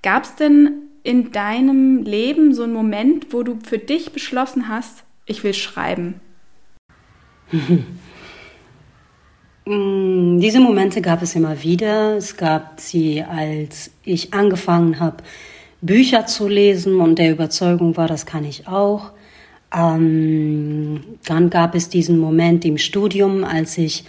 Gab 0.04 0.24
es 0.24 0.36
denn 0.36 0.84
in 1.04 1.32
deinem 1.32 2.04
Leben 2.04 2.54
so 2.54 2.64
einen 2.64 2.74
Moment, 2.74 3.34
wo 3.34 3.44
du 3.44 3.60
für 3.68 3.80
dich 3.80 4.14
beschlossen 4.14 4.70
hast, 4.70 5.04
ich 5.26 5.44
will 5.44 5.54
schreiben? 5.54 6.22
Mm, 9.66 10.40
diese 10.40 10.60
Momente 10.60 11.02
gab 11.02 11.22
es 11.22 11.36
immer 11.36 11.62
wieder. 11.64 12.18
Es 12.18 12.38
gab 12.38 12.80
sie, 12.80 13.24
als 13.24 13.92
ich 14.04 14.34
angefangen 14.34 15.00
habe, 15.00 15.18
Bücher 15.82 16.26
zu 16.26 16.48
lesen 16.48 17.00
und 17.00 17.20
der 17.20 17.32
Überzeugung 17.32 17.98
war, 17.98 18.08
das 18.08 18.26
kann 18.26 18.46
ich 18.46 18.68
auch. 18.68 19.12
Ähm, 19.76 21.04
dann 21.26 21.50
gab 21.50 21.76
es 21.76 21.90
diesen 21.90 22.20
Moment 22.20 22.64
im 22.66 22.78
Studium, 22.78 23.44
als 23.44 23.78
ich 23.78 24.06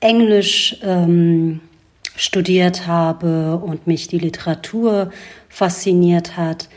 Englisch 0.00 0.76
ähm, 0.82 1.60
studiert 2.16 2.86
habe 2.86 3.56
und 3.56 3.86
mich 3.86 4.08
die 4.08 4.18
Literatur 4.18 5.10
fasziniert 5.48 6.36
hat. 6.36 6.68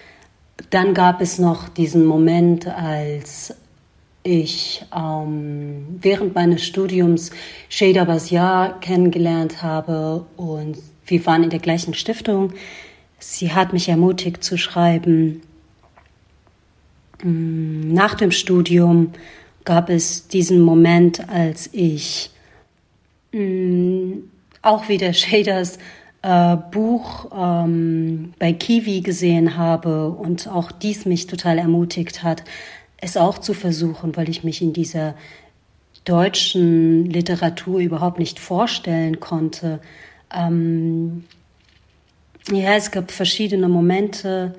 Dann 0.69 0.93
gab 0.93 1.21
es 1.21 1.39
noch 1.39 1.69
diesen 1.69 2.05
Moment, 2.05 2.67
als 2.67 3.53
ich 4.27 4.85
ähm, 4.95 5.99
während 6.01 6.35
meines 6.35 6.65
Studiums 6.65 7.31
Shada 7.69 8.03
Basiar 8.03 8.79
kennengelernt 8.81 9.63
habe 9.63 10.25
und 10.35 10.77
wir 11.05 11.25
waren 11.25 11.43
in 11.43 11.49
der 11.49 11.59
gleichen 11.59 11.93
Stiftung. 11.93 12.53
Sie 13.19 13.53
hat 13.53 13.73
mich 13.73 13.89
ermutigt 13.89 14.43
zu 14.43 14.57
schreiben. 14.57 15.41
Mm, 17.23 17.93
nach 17.93 18.15
dem 18.15 18.31
Studium 18.31 19.13
gab 19.63 19.89
es 19.89 20.27
diesen 20.27 20.59
Moment, 20.59 21.29
als 21.29 21.69
ich 21.71 22.29
mm, 23.31 24.19
auch 24.61 24.89
wieder 24.89 25.13
Shaders 25.13 25.79
äh, 26.21 26.57
Buch 26.71 27.29
ähm, 27.33 28.33
bei 28.39 28.51
Kiwi 28.51 29.01
gesehen 29.01 29.55
habe 29.55 30.09
und 30.09 30.47
auch 30.47 30.71
dies 30.71 31.05
mich 31.05 31.27
total 31.27 31.57
ermutigt 31.57 32.23
hat, 32.23 32.43
es 32.99 33.17
auch 33.17 33.37
zu 33.37 33.53
versuchen, 33.53 34.15
weil 34.15 34.29
ich 34.29 34.43
mich 34.43 34.61
in 34.61 34.73
dieser 34.73 35.15
deutschen 36.03 37.05
Literatur 37.05 37.79
überhaupt 37.79 38.19
nicht 38.19 38.39
vorstellen 38.39 39.19
konnte. 39.19 39.79
Ähm, 40.33 41.25
ja, 42.51 42.75
es 42.75 42.91
gab 42.91 43.11
verschiedene 43.11 43.67
Momente, 43.67 44.55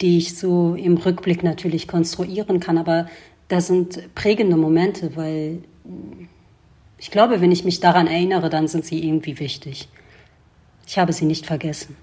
die 0.00 0.18
ich 0.18 0.36
so 0.36 0.74
im 0.74 0.96
Rückblick 0.96 1.42
natürlich 1.42 1.88
konstruieren 1.88 2.60
kann, 2.60 2.78
aber 2.78 3.08
das 3.48 3.66
sind 3.66 4.14
prägende 4.14 4.56
Momente, 4.56 5.16
weil 5.16 5.58
ich 6.98 7.10
glaube, 7.10 7.40
wenn 7.40 7.52
ich 7.52 7.64
mich 7.64 7.80
daran 7.80 8.06
erinnere, 8.06 8.48
dann 8.48 8.68
sind 8.68 8.84
sie 8.84 9.04
irgendwie 9.04 9.38
wichtig. 9.38 9.88
Ich 10.86 10.98
habe 10.98 11.12
sie 11.12 11.24
nicht 11.24 11.46
vergessen. 11.46 11.96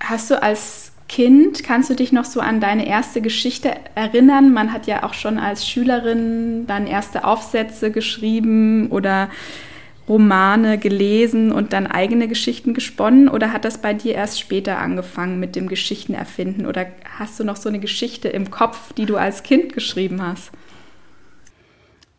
Hast 0.00 0.30
du 0.30 0.40
als 0.40 0.85
Kind, 1.08 1.62
kannst 1.62 1.88
du 1.88 1.94
dich 1.94 2.12
noch 2.12 2.24
so 2.24 2.40
an 2.40 2.60
deine 2.60 2.86
erste 2.86 3.20
Geschichte 3.20 3.72
erinnern? 3.94 4.52
Man 4.52 4.72
hat 4.72 4.86
ja 4.86 5.04
auch 5.04 5.14
schon 5.14 5.38
als 5.38 5.66
Schülerin 5.66 6.66
dann 6.66 6.86
erste 6.86 7.24
Aufsätze 7.24 7.92
geschrieben 7.92 8.88
oder 8.90 9.28
Romane 10.08 10.78
gelesen 10.78 11.52
und 11.52 11.72
dann 11.72 11.86
eigene 11.86 12.28
Geschichten 12.28 12.74
gesponnen? 12.74 13.28
Oder 13.28 13.52
hat 13.52 13.64
das 13.64 13.78
bei 13.78 13.94
dir 13.94 14.14
erst 14.14 14.40
später 14.40 14.78
angefangen 14.78 15.40
mit 15.40 15.56
dem 15.56 15.68
Geschichtenerfinden? 15.68 16.66
Oder 16.66 16.86
hast 17.18 17.38
du 17.38 17.44
noch 17.44 17.56
so 17.56 17.68
eine 17.68 17.80
Geschichte 17.80 18.28
im 18.28 18.50
Kopf, 18.50 18.92
die 18.94 19.06
du 19.06 19.16
als 19.16 19.42
Kind 19.42 19.72
geschrieben 19.72 20.22
hast? 20.22 20.50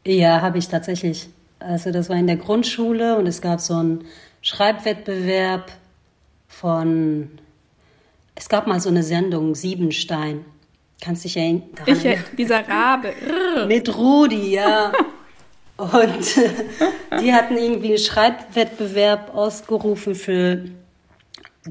Ja, 0.05 0.41
habe 0.41 0.57
ich 0.57 0.67
tatsächlich. 0.69 1.29
Also 1.59 1.91
das 1.91 2.09
war 2.09 2.17
in 2.17 2.27
der 2.27 2.37
Grundschule 2.37 3.17
und 3.17 3.27
es 3.27 3.41
gab 3.41 3.59
so 3.59 3.75
einen 3.75 4.05
Schreibwettbewerb 4.41 5.71
von 6.47 7.29
es 8.37 8.49
gab 8.49 8.67
mal 8.67 8.79
so 8.79 8.89
eine 8.89 9.01
Sendung, 9.01 9.55
Siebenstein. 9.55 10.45
Kannst 11.01 11.23
dich 11.23 11.37
erinnern? 11.37 11.63
Ich, 11.85 12.05
dieser 12.37 12.67
Rabe. 12.67 13.13
Mit 13.67 13.95
Rudi, 13.97 14.53
ja. 14.53 14.91
Und 15.77 15.91
die 17.21 17.33
hatten 17.33 17.57
irgendwie 17.57 17.89
einen 17.89 17.97
Schreibwettbewerb 17.97 19.33
ausgerufen 19.35 20.13
für 20.13 20.65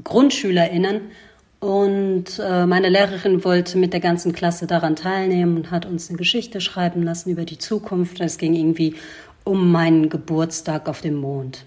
GrundschülerInnen. 0.03 1.11
Und 1.59 2.39
äh, 2.39 2.65
meine 2.65 2.89
Lehrerin 2.89 3.43
wollte 3.43 3.77
mit 3.77 3.91
der 3.91 3.99
ganzen 3.99 4.31
Klasse 4.31 4.67
daran 4.67 4.95
teilnehmen 4.95 5.57
und 5.57 5.71
hat 5.71 5.85
uns 5.85 6.09
eine 6.09 6.17
Geschichte 6.17 6.61
schreiben 6.61 7.01
lassen 7.01 7.31
über 7.31 7.45
die 7.45 7.57
Zukunft. 7.57 8.19
Es 8.21 8.37
ging 8.37 8.53
irgendwie 8.53 8.95
um 9.43 9.71
meinen 9.71 10.09
Geburtstag 10.09 10.87
auf 10.87 11.01
dem 11.01 11.15
Mond. 11.15 11.65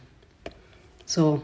So. 1.07 1.43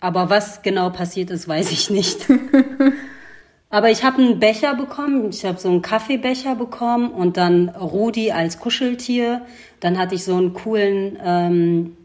Aber 0.00 0.30
was 0.30 0.62
genau 0.62 0.90
passiert 0.90 1.30
ist, 1.30 1.46
weiß 1.46 1.70
ich 1.72 1.90
nicht. 1.90 2.26
Aber 3.70 3.90
ich 3.90 4.02
habe 4.02 4.20
einen 4.20 4.40
Becher 4.40 4.74
bekommen, 4.74 5.28
ich 5.30 5.44
habe 5.44 5.60
so 5.60 5.68
einen 5.68 5.82
Kaffeebecher 5.82 6.56
bekommen 6.56 7.12
und 7.12 7.36
dann 7.36 7.68
Rudi 7.68 8.32
als 8.32 8.58
Kuscheltier. 8.58 9.42
Dann 9.78 9.96
hatte 9.96 10.16
ich 10.16 10.24
so 10.24 10.34
einen 10.34 10.54
coolen 10.54 11.16
ähm, 11.22 11.96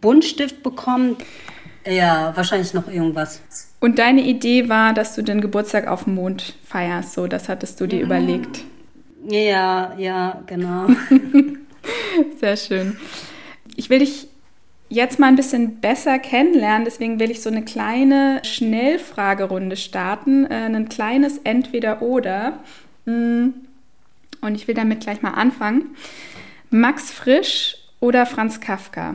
Buntstift 0.00 0.64
bekommen. 0.64 1.16
Ja, 1.86 2.32
wahrscheinlich 2.34 2.74
noch 2.74 2.88
irgendwas. 2.88 3.40
Und 3.78 3.98
deine 3.98 4.22
Idee 4.22 4.68
war, 4.68 4.94
dass 4.94 5.14
du 5.14 5.22
den 5.22 5.40
Geburtstag 5.40 5.86
auf 5.86 6.04
dem 6.04 6.16
Mond 6.16 6.54
feierst, 6.64 7.14
so 7.14 7.26
das 7.26 7.48
hattest 7.48 7.80
du 7.80 7.86
dir 7.86 8.00
mhm. 8.00 8.06
überlegt. 8.06 8.64
Ja, 9.28 9.94
ja, 9.96 10.42
genau. 10.46 10.88
Sehr 12.40 12.56
schön. 12.56 12.96
Ich 13.76 13.90
will 13.90 14.00
dich 14.00 14.28
jetzt 14.92 15.18
mal 15.18 15.28
ein 15.28 15.36
bisschen 15.36 15.80
besser 15.80 16.18
kennenlernen. 16.18 16.84
Deswegen 16.84 17.18
will 17.18 17.30
ich 17.30 17.40
so 17.42 17.48
eine 17.48 17.64
kleine 17.64 18.42
Schnellfragerunde 18.44 19.76
starten. 19.76 20.44
Äh, 20.44 20.66
ein 20.66 20.88
kleines 20.88 21.38
Entweder-Oder. 21.38 22.60
Mm. 23.06 23.48
Und 24.42 24.54
ich 24.54 24.68
will 24.68 24.74
damit 24.74 25.00
gleich 25.00 25.22
mal 25.22 25.30
anfangen. 25.30 25.96
Max 26.70 27.10
Frisch 27.10 27.76
oder 28.00 28.26
Franz 28.26 28.60
Kafka? 28.60 29.14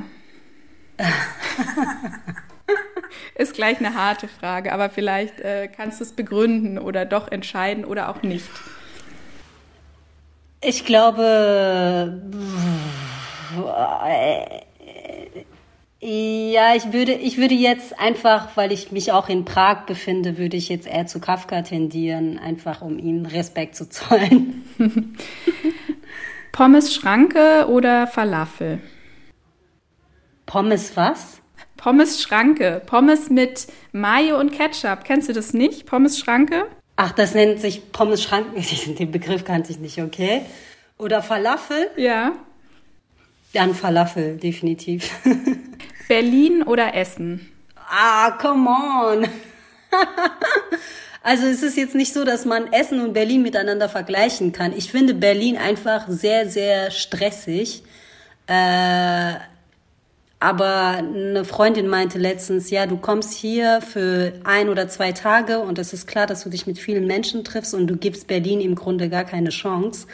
Ist 3.36 3.53
gleich 3.53 3.77
eine 3.79 3.93
harte 3.93 4.27
Frage, 4.27 4.74
aber 4.74 4.89
vielleicht 4.89 5.41
äh, 5.41 5.67
kannst 5.67 6.00
du 6.00 6.05
es 6.05 6.13
begründen 6.13 6.79
oder 6.79 7.05
doch 7.05 7.31
entscheiden 7.31 7.86
oder 7.86 8.10
auch 8.10 8.24
nicht. 8.24 8.50
Ich 10.62 10.86
glaube, 10.86 12.22
ja, 15.99 16.75
ich 16.75 16.93
würde, 16.93 17.13
ich 17.13 17.37
würde 17.37 17.55
jetzt 17.55 17.99
einfach, 17.99 18.55
weil 18.55 18.71
ich 18.71 18.91
mich 18.91 19.11
auch 19.11 19.29
in 19.29 19.45
Prag 19.45 19.85
befinde, 19.85 20.37
würde 20.37 20.55
ich 20.55 20.69
jetzt 20.69 20.87
eher 20.87 21.07
zu 21.07 21.19
Kafka 21.19 21.63
tendieren, 21.63 22.37
einfach 22.37 22.81
um 22.81 22.99
ihm 22.99 23.25
Respekt 23.25 23.75
zu 23.75 23.89
zollen. 23.89 24.63
Pommes 26.51 26.93
Schranke 26.93 27.67
oder 27.67 28.07
Falafel? 28.07 28.79
Pommes 30.45 30.95
was? 30.95 31.41
Pommes 31.77 32.21
Schranke. 32.21 32.81
Pommes 32.85 33.29
mit 33.29 33.67
Mayo 33.91 34.39
und 34.39 34.51
Ketchup. 34.51 35.03
Kennst 35.03 35.29
du 35.29 35.33
das 35.33 35.53
nicht? 35.53 35.85
Pommes 35.85 36.19
Schranke? 36.19 36.65
Ach, 36.95 37.11
das 37.11 37.35
nennt 37.35 37.59
sich 37.59 37.91
Pommes 37.91 38.23
Schranke. 38.23 38.61
Den 38.99 39.11
Begriff 39.11 39.45
kannte 39.45 39.71
ich 39.71 39.79
nicht, 39.79 40.01
okay. 40.01 40.41
Oder 40.97 41.21
Falafel? 41.21 41.91
Ja. 41.95 42.33
Dann 43.53 43.73
Falafel, 43.73 44.37
definitiv. 44.37 45.09
Berlin 46.07 46.63
oder 46.63 46.93
Essen? 46.93 47.49
Ah, 47.89 48.31
come 48.31 48.69
on. 48.69 49.27
also 51.23 51.45
es 51.47 51.63
ist 51.63 51.77
jetzt 51.77 51.95
nicht 51.95 52.13
so, 52.13 52.25
dass 52.25 52.45
man 52.45 52.71
Essen 52.71 53.01
und 53.01 53.13
Berlin 53.13 53.41
miteinander 53.41 53.89
vergleichen 53.89 54.51
kann. 54.51 54.73
Ich 54.75 54.91
finde 54.91 55.13
Berlin 55.13 55.57
einfach 55.57 56.07
sehr, 56.07 56.49
sehr 56.49 56.91
stressig. 56.91 57.83
Äh, 58.47 59.33
aber 60.39 60.97
eine 60.97 61.43
Freundin 61.45 61.87
meinte 61.87 62.19
letztens, 62.19 62.69
ja, 62.69 62.85
du 62.85 62.97
kommst 62.97 63.33
hier 63.33 63.81
für 63.81 64.33
ein 64.43 64.69
oder 64.69 64.87
zwei 64.87 65.11
Tage 65.11 65.59
und 65.59 65.79
es 65.79 65.93
ist 65.93 66.05
klar, 66.05 66.27
dass 66.27 66.43
du 66.43 66.49
dich 66.49 66.67
mit 66.67 66.77
vielen 66.77 67.07
Menschen 67.07 67.43
triffst 67.43 67.73
und 67.73 67.87
du 67.87 67.97
gibst 67.97 68.27
Berlin 68.27 68.61
im 68.61 68.75
Grunde 68.75 69.09
gar 69.09 69.23
keine 69.23 69.49
Chance. 69.49 70.05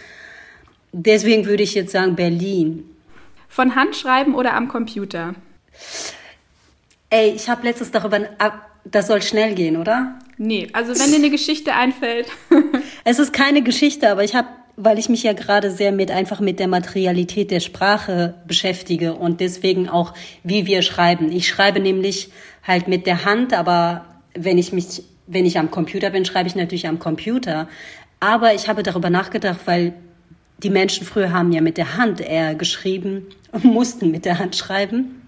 Deswegen 0.94 1.46
würde 1.46 1.64
ich 1.64 1.74
jetzt 1.74 1.92
sagen 1.92 2.16
Berlin. 2.16 2.93
Von 3.54 3.76
Hand 3.76 3.96
schreiben 3.96 4.34
oder 4.34 4.56
am 4.56 4.68
Computer? 4.68 5.36
Ey, 7.12 7.34
ich 7.36 7.50
habe 7.50 7.68
letztens 7.68 7.92
darüber. 7.92 8.22
Das 8.84 9.06
soll 9.06 9.22
schnell 9.22 9.54
gehen, 9.54 9.78
oder? 9.78 10.18
Nee, 10.40 10.70
also 10.74 11.00
wenn 11.00 11.12
dir 11.12 11.18
eine 11.18 11.30
Geschichte 11.30 11.76
einfällt. 11.76 12.26
es 13.04 13.20
ist 13.20 13.32
keine 13.32 13.62
Geschichte, 13.62 14.10
aber 14.10 14.24
ich 14.24 14.34
habe, 14.34 14.48
weil 14.76 14.98
ich 14.98 15.08
mich 15.08 15.22
ja 15.22 15.34
gerade 15.34 15.70
sehr 15.70 15.92
mit 15.92 16.10
einfach 16.10 16.40
mit 16.40 16.60
der 16.60 16.68
Materialität 16.68 17.52
der 17.52 17.60
Sprache 17.60 18.34
beschäftige 18.48 19.14
und 19.14 19.40
deswegen 19.40 19.88
auch, 19.88 20.16
wie 20.42 20.66
wir 20.66 20.82
schreiben. 20.82 21.32
Ich 21.32 21.48
schreibe 21.48 21.80
nämlich 21.80 22.32
halt 22.64 22.88
mit 22.88 23.06
der 23.06 23.24
Hand, 23.24 23.54
aber 23.54 24.06
wenn 24.34 24.58
ich 24.58 24.74
mich, 24.74 25.04
wenn 25.28 25.46
ich 25.46 25.60
am 25.60 25.70
Computer 25.70 26.10
bin, 26.10 26.26
schreibe 26.26 26.48
ich 26.48 26.56
natürlich 26.56 26.88
am 26.88 26.98
Computer. 26.98 27.68
Aber 28.20 28.56
ich 28.56 28.68
habe 28.68 28.82
darüber 28.82 29.12
nachgedacht, 29.12 29.60
weil 29.66 29.94
die 30.64 30.70
Menschen 30.70 31.06
früher 31.06 31.32
haben 31.32 31.52
ja 31.52 31.62
mit 31.62 31.78
der 31.78 31.98
Hand 31.98 32.22
eher 32.22 32.56
geschrieben 32.56 33.28
und 33.52 33.66
mussten 33.66 34.12
mit 34.12 34.26
der 34.26 34.40
Hand 34.40 34.56
schreiben. 34.56 35.22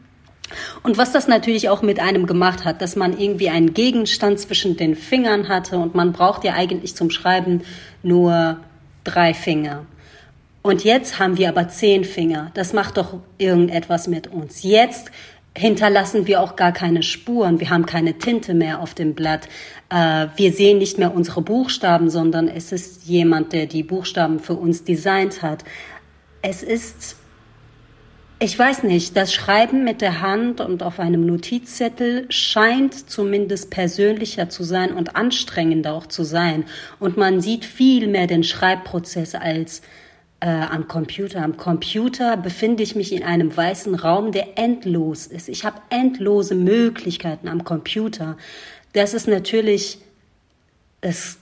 Und 0.84 0.98
was 0.98 1.12
das 1.12 1.28
natürlich 1.28 1.70
auch 1.70 1.82
mit 1.82 2.00
einem 2.00 2.28
gemacht 2.28 2.66
hat, 2.66 2.82
dass 2.82 2.96
man 2.96 3.18
irgendwie 3.20 3.50
einen 3.50 3.74
Gegenstand 3.74 4.40
zwischen 4.40 4.78
den 4.78 4.96
Fingern 4.96 5.50
hatte 5.50 5.78
und 5.78 5.96
man 5.96 6.14
braucht 6.14 6.44
ja 6.44 6.54
eigentlich 6.54 6.96
zum 6.96 7.10
Schreiben 7.10 7.62
nur 8.04 8.60
drei 9.04 9.34
Finger. 9.34 9.86
Und 10.62 10.84
jetzt 10.84 11.20
haben 11.20 11.38
wir 11.38 11.50
aber 11.50 11.68
zehn 11.70 12.04
Finger. 12.04 12.52
Das 12.54 12.74
macht 12.74 12.98
doch 12.98 13.20
irgendetwas 13.38 14.08
mit 14.08 14.28
uns. 14.28 14.64
Jetzt 14.64 15.12
hinterlassen 15.58 16.28
wir 16.28 16.42
auch 16.42 16.56
gar 16.56 16.72
keine 16.72 17.02
Spuren. 17.02 17.60
Wir 17.60 17.70
haben 17.70 17.86
keine 17.86 18.18
Tinte 18.18 18.54
mehr 18.54 18.82
auf 18.82 18.94
dem 18.94 19.16
Blatt. 19.16 19.48
Äh, 19.90 20.28
wir 20.36 20.52
sehen 20.52 20.80
nicht 20.80 20.98
mehr 20.98 21.16
unsere 21.16 21.42
Buchstaben, 21.42 22.10
sondern 22.10 22.48
es 22.48 22.72
ist 22.72 23.06
jemand, 23.06 23.54
der 23.54 23.66
die 23.66 23.84
Buchstaben 23.84 24.40
für 24.40 24.56
uns 24.56 24.84
designt 24.84 25.42
hat. 25.42 25.64
Es 26.42 26.62
ist, 26.62 27.16
ich 28.40 28.60
weiß 28.60 28.84
nicht, 28.84 29.16
das 29.16 29.34
Schreiben 29.34 29.86
mit 29.86 30.02
der 30.02 30.22
Hand 30.22 30.60
und 30.60 30.84
auf 30.84 31.00
einem 31.00 31.26
Notizzettel 31.26 32.26
scheint 32.30 33.10
zumindest 33.10 33.72
persönlicher 33.72 34.50
zu 34.50 34.64
sein 34.64 34.94
und 34.94 35.16
anstrengender 35.16 35.94
auch 35.94 36.08
zu 36.08 36.24
sein. 36.24 36.66
Und 37.00 37.16
man 37.16 37.40
sieht 37.40 37.64
viel 37.64 38.08
mehr 38.08 38.28
den 38.28 38.44
Schreibprozess 38.44 39.36
als 39.36 39.82
äh, 40.40 40.48
am 40.48 40.88
Computer. 40.88 41.44
Am 41.44 41.58
Computer 41.58 42.38
befinde 42.38 42.84
ich 42.84 42.96
mich 42.96 43.14
in 43.14 43.24
einem 43.24 43.56
weißen 43.56 43.96
Raum, 43.96 44.32
der 44.32 44.58
endlos 44.58 45.28
ist. 45.28 45.50
Ich 45.50 45.66
habe 45.66 45.82
endlose 45.90 46.56
Möglichkeiten 46.56 47.48
am 47.48 47.64
Computer. 47.64 48.38
Das 48.94 49.14
ist 49.14 49.28
natürlich, 49.28 50.00
es 51.02 51.38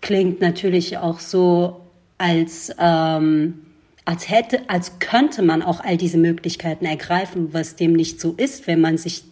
klingt 0.00 0.40
natürlich 0.40 0.98
auch 0.98 1.20
so, 1.20 1.80
als, 2.18 2.72
ähm, 2.78 3.60
als 4.04 4.28
hätte, 4.28 4.68
als 4.68 4.98
könnte 4.98 5.42
man 5.42 5.62
auch 5.62 5.80
all 5.80 5.96
diese 5.96 6.18
Möglichkeiten 6.18 6.84
ergreifen, 6.84 7.52
was 7.52 7.76
dem 7.76 7.92
nicht 7.92 8.20
so 8.20 8.34
ist, 8.36 8.66
wenn 8.66 8.80
man 8.80 8.98
sich 8.98 9.24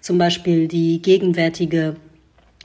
zum 0.00 0.18
Beispiel 0.18 0.68
die 0.68 1.00
gegenwärtige 1.02 1.96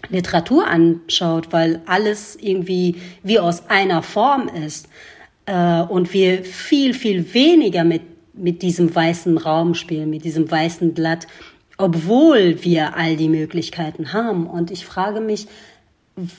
Literatur 0.09 0.67
anschaut, 0.67 1.51
weil 1.51 1.81
alles 1.85 2.35
irgendwie 2.39 2.95
wie 3.23 3.39
aus 3.39 3.69
einer 3.69 4.01
Form 4.01 4.47
ist 4.47 4.87
äh, 5.47 5.81
und 5.81 6.13
wir 6.13 6.43
viel, 6.43 6.93
viel 6.93 7.33
weniger 7.33 7.83
mit, 7.83 8.03
mit 8.36 8.62
diesem 8.62 8.93
weißen 8.93 9.38
Raum 9.39 9.73
spielen, 9.73 10.12
mit 10.12 10.23
diesem 10.23 10.49
weißen 10.49 10.93
Blatt, 10.93 11.25
obwohl 11.77 12.63
wir 12.63 12.95
all 12.95 13.15
die 13.15 13.29
Möglichkeiten 13.29 14.13
haben. 14.13 14.45
Und 14.45 14.69
ich 14.69 14.86
frage 14.86 15.21
mich, 15.21 15.47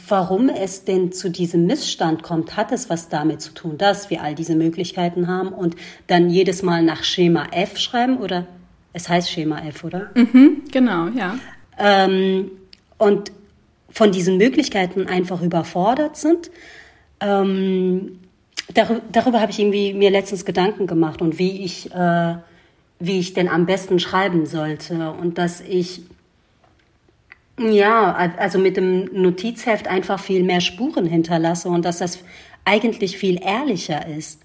warum 0.08 0.48
es 0.48 0.84
denn 0.84 1.12
zu 1.12 1.30
diesem 1.30 1.66
Missstand 1.66 2.22
kommt. 2.22 2.56
Hat 2.56 2.72
es 2.72 2.90
was 2.90 3.08
damit 3.08 3.40
zu 3.40 3.54
tun, 3.54 3.78
dass 3.78 4.10
wir 4.10 4.22
all 4.22 4.34
diese 4.34 4.56
Möglichkeiten 4.56 5.28
haben 5.28 5.48
und 5.48 5.76
dann 6.08 6.30
jedes 6.30 6.62
Mal 6.62 6.82
nach 6.82 7.04
Schema 7.04 7.46
F 7.52 7.78
schreiben 7.78 8.18
oder 8.18 8.46
es 8.92 9.08
heißt 9.08 9.30
Schema 9.30 9.60
F, 9.60 9.84
oder? 9.84 10.10
Mhm, 10.14 10.64
genau, 10.72 11.08
ja. 11.08 11.38
Ähm, 11.78 12.50
und 12.98 13.30
von 13.90 14.10
diesen 14.10 14.36
Möglichkeiten 14.36 15.06
einfach 15.06 15.40
überfordert 15.40 16.16
sind. 16.16 16.50
Ähm, 17.20 18.18
darüber, 18.74 19.00
darüber 19.10 19.40
habe 19.40 19.52
ich 19.52 19.58
irgendwie 19.58 19.94
mir 19.94 20.10
letztens 20.10 20.44
Gedanken 20.44 20.86
gemacht 20.86 21.22
und 21.22 21.38
wie 21.38 21.64
ich 21.64 21.92
äh, 21.92 22.36
wie 23.00 23.20
ich 23.20 23.32
denn 23.32 23.48
am 23.48 23.66
besten 23.66 23.98
schreiben 23.98 24.46
sollte 24.46 25.12
und 25.12 25.38
dass 25.38 25.60
ich 25.60 26.02
ja, 27.60 28.14
also 28.36 28.58
mit 28.58 28.76
dem 28.76 29.06
Notizheft 29.12 29.88
einfach 29.88 30.20
viel 30.20 30.44
mehr 30.44 30.60
Spuren 30.60 31.06
hinterlasse 31.06 31.68
und 31.68 31.84
dass 31.84 31.98
das 31.98 32.20
eigentlich 32.64 33.18
viel 33.18 33.42
ehrlicher 33.42 34.06
ist. 34.06 34.42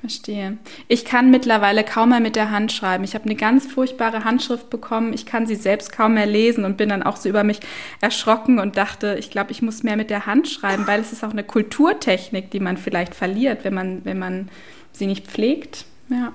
Verstehe. 0.00 0.56
Ich 0.88 1.04
kann 1.04 1.30
mittlerweile 1.30 1.84
kaum 1.84 2.08
mehr 2.08 2.20
mit 2.20 2.34
der 2.34 2.50
Hand 2.50 2.72
schreiben. 2.72 3.04
Ich 3.04 3.14
habe 3.14 3.26
eine 3.26 3.34
ganz 3.34 3.66
furchtbare 3.66 4.24
Handschrift 4.24 4.70
bekommen. 4.70 5.12
Ich 5.12 5.26
kann 5.26 5.46
sie 5.46 5.56
selbst 5.56 5.92
kaum 5.92 6.14
mehr 6.14 6.24
lesen 6.24 6.64
und 6.64 6.78
bin 6.78 6.88
dann 6.88 7.02
auch 7.02 7.16
so 7.16 7.28
über 7.28 7.44
mich 7.44 7.60
erschrocken 8.00 8.58
und 8.58 8.78
dachte, 8.78 9.16
ich 9.18 9.30
glaube, 9.30 9.52
ich 9.52 9.60
muss 9.60 9.82
mehr 9.82 9.96
mit 9.96 10.08
der 10.08 10.24
Hand 10.24 10.48
schreiben, 10.48 10.86
weil 10.86 11.00
es 11.00 11.12
ist 11.12 11.22
auch 11.22 11.32
eine 11.32 11.44
Kulturtechnik, 11.44 12.50
die 12.50 12.60
man 12.60 12.78
vielleicht 12.78 13.14
verliert, 13.14 13.62
wenn 13.64 13.74
man, 13.74 14.04
wenn 14.06 14.18
man 14.18 14.48
sie 14.92 15.06
nicht 15.06 15.26
pflegt. 15.26 15.84
Ja. 16.08 16.32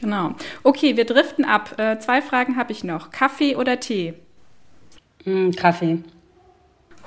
Genau. 0.00 0.34
Okay, 0.62 0.96
wir 0.96 1.04
driften 1.04 1.44
ab. 1.44 1.78
Äh, 1.78 1.98
zwei 1.98 2.22
Fragen 2.22 2.56
habe 2.56 2.70
ich 2.70 2.84
noch. 2.84 3.10
Kaffee 3.10 3.56
oder 3.56 3.80
Tee? 3.80 4.14
Mm, 5.24 5.50
Kaffee. 5.50 5.98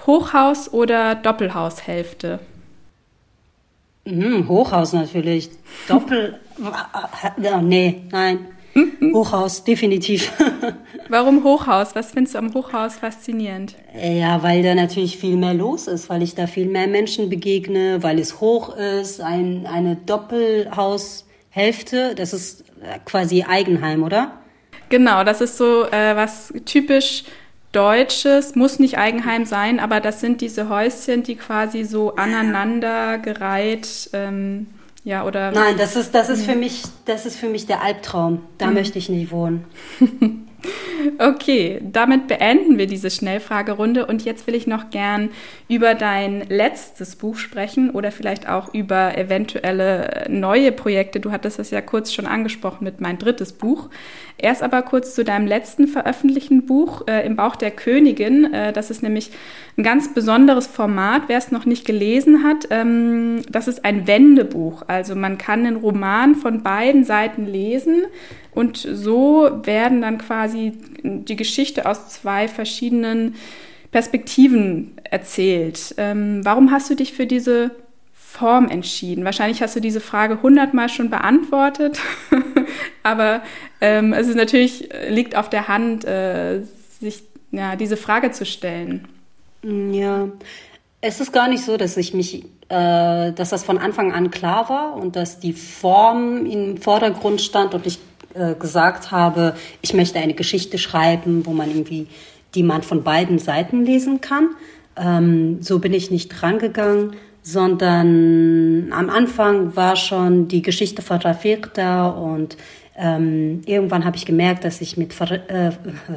Hochhaus 0.06 0.72
oder 0.74 1.16
Doppelhaushälfte? 1.16 2.40
Mhm, 4.08 4.48
Hochhaus 4.48 4.94
natürlich. 4.94 5.50
Doppel. 5.88 6.40
Äh, 6.58 7.62
nee, 7.62 8.02
nein. 8.12 8.48
Hochhaus, 9.14 9.64
definitiv. 9.64 10.32
Warum 11.10 11.44
Hochhaus? 11.44 11.96
Was 11.96 12.12
findest 12.12 12.36
du 12.36 12.40
am 12.40 12.54
Hochhaus 12.54 12.96
faszinierend? 12.96 13.74
Ja, 14.00 14.44
weil 14.44 14.62
da 14.62 14.76
natürlich 14.76 15.18
viel 15.18 15.36
mehr 15.36 15.56
los 15.56 15.88
ist, 15.88 16.10
weil 16.10 16.22
ich 16.22 16.36
da 16.36 16.46
viel 16.48 16.68
mehr 16.68 16.88
Menschen 16.88 17.30
begegne, 17.30 18.04
weil 18.04 18.20
es 18.20 18.40
hoch 18.40 18.78
ist, 18.78 19.20
ein, 19.20 19.66
eine 19.66 19.96
Doppelhaushälfte, 19.96 22.14
das 22.16 22.34
ist 22.34 22.66
quasi 23.06 23.44
Eigenheim, 23.44 24.04
oder? 24.04 24.34
Genau, 24.90 25.24
das 25.24 25.42
ist 25.42 25.58
so 25.58 25.86
äh, 25.86 26.16
was 26.16 26.54
typisch 26.66 27.24
Deutsches, 27.78 28.56
muss 28.56 28.80
nicht 28.80 28.98
Eigenheim 28.98 29.46
sein, 29.46 29.80
aber 29.80 30.00
das 30.00 30.20
sind 30.20 30.42
diese 30.42 30.68
Häuschen, 30.68 31.22
die 31.22 31.36
quasi 31.36 31.84
so 31.84 32.16
aneinander 32.16 33.20
gereiht 33.20 34.10
ähm, 34.14 34.66
ja, 35.04 35.24
oder. 35.24 35.52
Nein, 35.52 35.76
das 35.78 35.96
ist, 35.96 36.16
das 36.16 36.30
ist 36.30 36.44
für 36.44 36.56
mich, 36.56 36.82
das 37.06 37.28
ist 37.28 37.38
für 37.38 37.48
mich 37.48 37.68
der 37.68 37.84
Albtraum. 37.84 38.42
Da 38.58 38.66
mhm. 38.66 38.74
möchte 38.74 38.98
ich 38.98 39.10
nicht 39.10 39.32
wohnen. 39.32 39.66
Okay, 41.20 41.80
damit 41.82 42.28
beenden 42.28 42.78
wir 42.78 42.88
diese 42.88 43.10
Schnellfragerunde 43.10 44.06
und 44.06 44.26
jetzt 44.26 44.48
will 44.48 44.56
ich 44.56 44.68
noch 44.68 44.90
gern 44.90 45.30
über 45.70 45.96
dein 45.96 46.42
letztes 46.50 47.16
Buch 47.16 47.38
sprechen 47.38 47.92
oder 47.92 48.12
vielleicht 48.12 48.50
auch 48.50 48.74
über 48.74 49.18
eventuelle 49.18 50.26
neue 50.30 50.72
Projekte. 50.72 51.20
Du 51.20 51.32
hattest 51.32 51.60
das 51.60 51.72
ja 51.72 51.82
kurz 51.82 52.14
schon 52.14 52.26
angesprochen 52.26 52.84
mit 52.84 53.00
mein 53.00 53.18
drittes 53.18 53.54
Buch. 53.54 53.90
Erst 54.38 54.64
aber 54.64 54.82
kurz 54.82 55.16
zu 55.16 55.24
deinem 55.24 55.48
letzten 55.48 55.88
veröffentlichten 55.88 56.66
Buch 56.66 57.08
äh, 57.08 57.26
Im 57.26 57.36
Bauch 57.36 57.56
der 57.56 57.72
Königin. 57.72 58.54
Äh, 58.54 58.74
das 58.74 58.92
ist 58.92 59.02
nämlich 59.02 59.32
ein 59.78 59.84
ganz 59.84 60.12
besonderes 60.14 60.66
Format, 60.66 61.24
wer 61.28 61.38
es 61.38 61.52
noch 61.52 61.66
nicht 61.66 61.86
gelesen 61.86 62.44
hat. 62.44 62.68
Ähm, 62.72 63.44
das 63.50 63.68
ist 63.68 63.86
ein 63.86 64.08
Wendebuch. 64.08 64.84
Also 64.88 65.16
man 65.16 65.38
kann 65.38 65.66
den 65.66 65.76
Roman 65.76 66.34
von 66.34 66.64
beiden 66.64 67.04
Seiten 67.04 67.46
lesen. 67.46 68.06
Und 68.52 68.78
so 68.78 69.50
werden 69.64 70.02
dann 70.02 70.18
quasi 70.18 70.74
die 71.04 71.36
Geschichte 71.36 71.86
aus 71.86 72.10
zwei 72.10 72.48
verschiedenen 72.48 73.36
Perspektiven 73.92 74.94
erzählt. 75.04 75.94
Ähm, 75.98 76.42
warum 76.44 76.72
hast 76.72 76.90
du 76.90 76.96
dich 76.96 77.14
für 77.14 77.28
diese 77.28 77.70
Form 78.14 78.70
entschieden? 78.70 79.26
Wahrscheinlich 79.26 79.62
hast 79.62 79.76
du 79.76 79.80
diese 79.80 80.02
Frage 80.02 80.42
hundertmal 80.42 80.90
schon 80.90 81.12
beantwortet, 81.12 82.00
aber 83.04 83.44
ähm, 83.80 84.12
es 84.14 84.28
ist 84.28 84.36
natürlich 84.36 84.90
liegt 85.10 85.36
auf 85.36 85.50
der 85.50 85.68
Hand, 85.68 86.04
äh, 86.04 86.62
sich 87.00 87.24
ja, 87.52 87.76
diese 87.76 87.96
Frage 87.96 88.32
zu 88.32 88.46
stellen. 88.46 89.08
Ja, 89.64 90.30
es 91.02 91.20
ist 91.20 91.32
gar 91.32 91.48
nicht 91.48 91.64
so, 91.64 91.78
dass 91.78 91.98
ich 91.98 92.14
mich, 92.14 92.44
äh, 92.70 93.32
dass 93.32 93.50
das 93.50 93.64
von 93.64 93.78
Anfang 93.78 94.12
an 94.12 94.32
klar 94.32 94.70
war 94.70 94.96
und 94.96 95.16
dass 95.16 95.40
die 95.40 95.54
Form 95.54 96.46
im 96.46 96.78
Vordergrund 96.78 97.42
stand 97.42 97.74
und 97.74 97.86
ich 97.86 98.00
äh, 98.34 98.56
gesagt 98.56 99.12
habe, 99.12 99.56
ich 99.82 99.94
möchte 99.94 100.20
eine 100.20 100.34
Geschichte 100.34 100.78
schreiben, 100.78 101.46
wo 101.46 101.52
man 101.52 101.70
irgendwie, 101.70 102.08
die 102.56 102.64
man 102.64 102.82
von 102.82 103.04
beiden 103.04 103.40
Seiten 103.40 103.86
lesen 103.86 104.22
kann. 104.22 104.50
Ähm, 104.96 105.62
so 105.62 105.80
bin 105.80 105.94
ich 105.94 106.12
nicht 106.12 106.42
rangegangen, 106.44 107.16
sondern 107.42 108.92
am 108.92 109.10
Anfang 109.10 109.76
war 109.76 109.96
schon 109.96 110.48
die 110.48 110.62
Geschichte 110.62 111.02
von 111.02 111.18
Rafiq 111.18 111.74
da 111.74 112.08
und 112.08 112.58
ähm, 112.98 113.62
irgendwann 113.66 114.06
habe 114.06 114.18
ich 114.18 114.26
gemerkt, 114.26 114.64
dass 114.64 114.82
ich 114.82 114.98
mit 114.98 115.14
äh, 115.22 115.72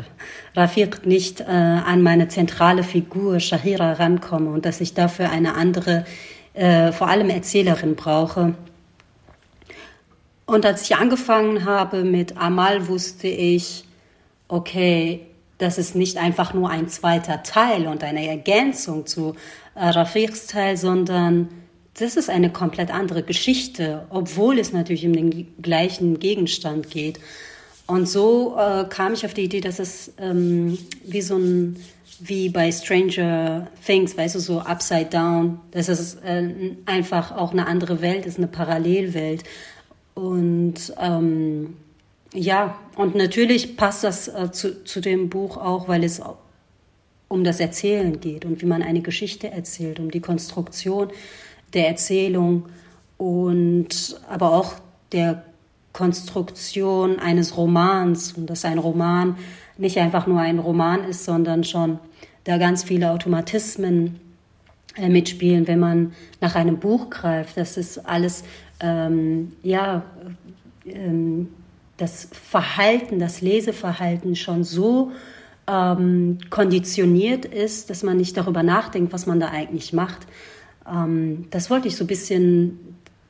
Rafiq 0.56 1.04
nicht 1.04 1.42
äh, 1.42 1.44
an 1.44 2.02
meine 2.02 2.28
zentrale 2.28 2.82
Figur 2.82 3.38
Shahira 3.38 3.92
rankomme 3.92 4.50
und 4.50 4.64
dass 4.64 4.80
ich 4.80 4.94
dafür 4.94 5.30
eine 5.30 5.54
andere, 5.54 6.06
äh, 6.54 6.90
vor 6.92 7.08
allem 7.08 7.28
Erzählerin 7.28 7.96
brauche. 7.96 8.54
Und 10.46 10.64
als 10.64 10.82
ich 10.82 10.96
angefangen 10.96 11.66
habe 11.66 12.02
mit 12.02 12.38
Amal, 12.38 12.88
wusste 12.88 13.28
ich, 13.28 13.84
okay, 14.48 15.26
das 15.58 15.76
ist 15.76 15.94
nicht 15.94 16.16
einfach 16.16 16.54
nur 16.54 16.70
ein 16.70 16.88
zweiter 16.88 17.42
Teil 17.42 17.86
und 17.88 18.02
eine 18.02 18.26
Ergänzung 18.26 19.04
zu 19.04 19.36
äh, 19.74 19.86
Rafiqs 19.86 20.46
Teil, 20.46 20.78
sondern 20.78 21.48
das 22.00 22.16
ist 22.16 22.30
eine 22.30 22.50
komplett 22.50 22.92
andere 22.92 23.22
Geschichte, 23.22 24.06
obwohl 24.10 24.58
es 24.58 24.72
natürlich 24.72 25.06
um 25.06 25.12
den 25.12 25.48
gleichen 25.60 26.18
Gegenstand 26.18 26.90
geht. 26.90 27.20
Und 27.86 28.08
so 28.08 28.56
äh, 28.56 28.84
kam 28.88 29.14
ich 29.14 29.26
auf 29.26 29.34
die 29.34 29.42
Idee, 29.42 29.60
dass 29.60 29.78
es 29.78 30.12
ähm, 30.18 30.78
wie 31.04 31.22
so 31.22 31.36
ein, 31.36 31.76
wie 32.20 32.48
bei 32.48 32.70
Stranger 32.70 33.66
Things, 33.84 34.16
weißt 34.16 34.36
du, 34.36 34.38
so 34.38 34.60
upside 34.60 35.06
down, 35.06 35.60
dass 35.72 35.88
es 35.88 36.14
äh, 36.16 36.52
einfach 36.86 37.36
auch 37.36 37.52
eine 37.52 37.66
andere 37.66 38.00
Welt 38.00 38.26
ist, 38.26 38.38
eine 38.38 38.46
Parallelwelt. 38.46 39.42
Und 40.14 40.94
ähm, 41.00 41.74
ja, 42.32 42.78
und 42.94 43.16
natürlich 43.16 43.76
passt 43.76 44.04
das 44.04 44.28
äh, 44.28 44.52
zu, 44.52 44.84
zu 44.84 45.00
dem 45.00 45.28
Buch 45.28 45.56
auch, 45.56 45.88
weil 45.88 46.04
es 46.04 46.22
um 47.26 47.44
das 47.44 47.60
Erzählen 47.60 48.20
geht 48.20 48.44
und 48.44 48.60
wie 48.62 48.66
man 48.66 48.82
eine 48.82 49.02
Geschichte 49.02 49.50
erzählt, 49.50 49.98
um 50.00 50.10
die 50.10 50.20
Konstruktion 50.20 51.10
der 51.74 51.88
Erzählung 51.88 52.66
und 53.16 54.20
aber 54.28 54.52
auch 54.52 54.74
der 55.12 55.44
Konstruktion 55.92 57.18
eines 57.18 57.56
Romans 57.56 58.32
und 58.32 58.48
dass 58.48 58.64
ein 58.64 58.78
Roman 58.78 59.36
nicht 59.76 59.98
einfach 59.98 60.26
nur 60.26 60.40
ein 60.40 60.58
Roman 60.58 61.04
ist, 61.04 61.24
sondern 61.24 61.64
schon 61.64 61.98
da 62.44 62.58
ganz 62.58 62.84
viele 62.84 63.10
Automatismen 63.10 64.20
äh, 64.96 65.08
mitspielen, 65.08 65.66
wenn 65.66 65.78
man 65.78 66.12
nach 66.40 66.54
einem 66.54 66.78
Buch 66.78 67.10
greift. 67.10 67.56
Das 67.56 67.76
ist 67.76 67.98
alles 67.98 68.44
ähm, 68.80 69.52
ja, 69.62 70.02
ähm, 70.86 71.48
das 71.96 72.28
Verhalten, 72.32 73.18
das 73.18 73.40
Leseverhalten 73.40 74.36
schon 74.36 74.64
so 74.64 75.12
ähm, 75.66 76.38
konditioniert 76.48 77.44
ist, 77.44 77.90
dass 77.90 78.02
man 78.02 78.16
nicht 78.16 78.36
darüber 78.36 78.62
nachdenkt, 78.62 79.12
was 79.12 79.26
man 79.26 79.38
da 79.38 79.48
eigentlich 79.48 79.92
macht. 79.92 80.26
Ähm, 80.88 81.46
das 81.50 81.70
wollte 81.70 81.88
ich 81.88 81.96
so 81.96 82.04
ein 82.04 82.08
bisschen 82.08 82.78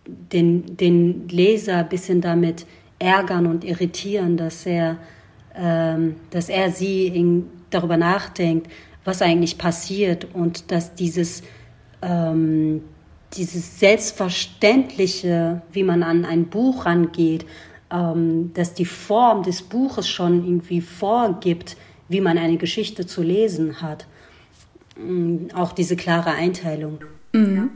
den, 0.06 0.76
den 0.76 1.28
Leser 1.28 1.78
ein 1.78 1.88
bisschen 1.88 2.20
damit 2.20 2.66
ärgern 2.98 3.46
und 3.46 3.64
irritieren, 3.64 4.36
dass 4.36 4.66
er, 4.66 4.98
ähm, 5.54 6.16
dass 6.30 6.48
er 6.48 6.70
sie 6.70 7.06
in, 7.06 7.46
darüber 7.70 7.96
nachdenkt, 7.96 8.70
was 9.04 9.22
eigentlich 9.22 9.56
passiert 9.56 10.26
und 10.34 10.70
dass 10.70 10.94
dieses 10.94 11.42
ähm, 12.02 12.82
dieses 13.34 13.78
Selbstverständliche, 13.78 15.62
wie 15.72 15.84
man 15.84 16.02
an 16.02 16.24
ein 16.24 16.46
Buch 16.46 16.86
rangeht, 16.86 17.46
ähm, 17.90 18.52
dass 18.54 18.74
die 18.74 18.84
Form 18.84 19.42
des 19.42 19.62
Buches 19.62 20.08
schon 20.08 20.44
irgendwie 20.44 20.80
vorgibt, 20.80 21.76
wie 22.08 22.20
man 22.20 22.38
eine 22.38 22.56
Geschichte 22.56 23.06
zu 23.06 23.22
lesen 23.22 23.82
hat. 23.82 24.06
Ähm, 24.96 25.48
auch 25.54 25.72
diese 25.72 25.96
klare 25.96 26.30
Einteilung. 26.30 26.98
Mhm. 27.32 27.70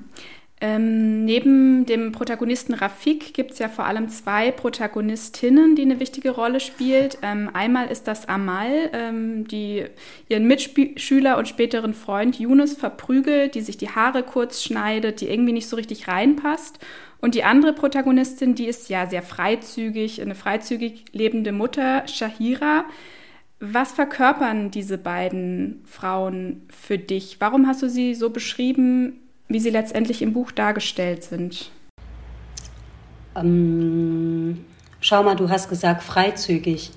Ähm, 0.60 1.26
neben 1.26 1.84
dem 1.84 2.12
Protagonisten 2.12 2.72
Rafik 2.72 3.34
gibt 3.34 3.50
es 3.50 3.58
ja 3.58 3.68
vor 3.68 3.84
allem 3.84 4.08
zwei 4.08 4.50
Protagonistinnen, 4.50 5.76
die 5.76 5.82
eine 5.82 6.00
wichtige 6.00 6.30
Rolle 6.30 6.58
spielt. 6.58 7.18
Ähm, 7.20 7.50
einmal 7.52 7.88
ist 7.88 8.06
das 8.06 8.28
Amal, 8.28 8.88
ähm, 8.94 9.46
die 9.46 9.84
ihren 10.28 10.46
Mitschüler 10.46 11.36
und 11.36 11.48
späteren 11.48 11.92
Freund 11.92 12.38
Yunus 12.38 12.72
verprügelt, 12.74 13.56
die 13.56 13.60
sich 13.60 13.76
die 13.76 13.90
Haare 13.90 14.22
kurz 14.22 14.62
schneidet, 14.62 15.20
die 15.20 15.28
irgendwie 15.28 15.52
nicht 15.52 15.68
so 15.68 15.76
richtig 15.76 16.08
reinpasst. 16.08 16.78
Und 17.20 17.34
die 17.34 17.44
andere 17.44 17.74
Protagonistin, 17.74 18.54
die 18.54 18.66
ist 18.66 18.88
ja 18.88 19.06
sehr 19.06 19.22
freizügig, 19.22 20.22
eine 20.22 20.34
freizügig 20.34 21.04
lebende 21.12 21.52
Mutter, 21.52 22.06
Shahira. 22.06 22.86
Was 23.60 23.92
verkörpern 23.92 24.70
diese 24.70 24.98
beiden 24.98 25.82
Frauen 25.84 26.62
für 26.70 26.96
dich? 26.96 27.36
Warum 27.40 27.66
hast 27.66 27.82
du 27.82 27.90
sie 27.90 28.14
so 28.14 28.30
beschrieben, 28.30 29.20
wie 29.48 29.60
sie 29.60 29.70
letztendlich 29.70 30.22
im 30.22 30.32
Buch 30.32 30.50
dargestellt 30.50 31.24
sind? 31.24 31.70
Ähm, 33.36 34.64
schau 35.00 35.22
mal, 35.22 35.36
du 35.36 35.48
hast 35.48 35.68
gesagt 35.68 36.02
freizügig. 36.02 36.92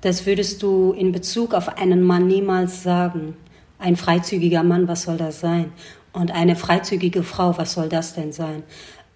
Das 0.00 0.24
würdest 0.24 0.62
du 0.62 0.92
in 0.92 1.12
Bezug 1.12 1.52
auf 1.52 1.76
einen 1.76 2.02
Mann 2.02 2.26
niemals 2.26 2.82
sagen. 2.82 3.36
Ein 3.78 3.96
freizügiger 3.96 4.62
Mann, 4.62 4.88
was 4.88 5.02
soll 5.02 5.16
das 5.16 5.40
sein? 5.40 5.72
Und 6.12 6.30
eine 6.32 6.56
freizügige 6.56 7.22
Frau, 7.22 7.56
was 7.58 7.74
soll 7.74 7.88
das 7.88 8.14
denn 8.14 8.32
sein? 8.32 8.62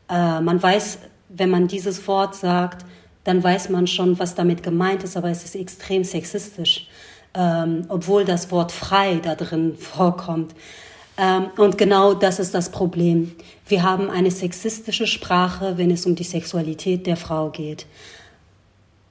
Äh, 0.09 0.41
man 0.41 0.63
weiß, 0.63 0.99
wenn 1.29 1.51
man 1.51 1.69
dieses 1.69 2.07
Wort 2.07 2.35
sagt, 2.35 2.85
dann 3.25 3.43
weiß 3.43 3.71
man 3.71 3.87
schon, 3.87 4.19
was 4.19 4.35
damit 4.35 4.63
gemeint 4.63 5.03
ist, 5.03 5.17
aber 5.17 5.31
es 5.31 5.45
ist 5.45 5.57
extrem 5.57 6.05
sexistisch, 6.05 6.89
ähm, 7.35 7.87
obwohl 7.89 8.25
das 8.25 8.51
Wort 8.51 8.71
frei 8.71 9.21
da 9.23 9.35
drin 9.35 9.75
vorkommt. 9.79 10.55
Ähm, 11.17 11.47
und 11.57 11.79
genau 11.79 12.15
das 12.15 12.39
ist 12.39 12.55
das 12.55 12.71
Problem. 12.71 13.33
Wir 13.67 13.83
haben 13.83 14.11
eine 14.11 14.31
sexistische 14.31 15.07
Sprache, 15.07 15.79
wenn 15.79 15.91
es 15.91 16.07
um 16.07 16.15
die 16.15 16.25
Sexualität 16.25 17.07
der 17.07 17.17
Frau 17.17 17.51
geht. 17.51 17.87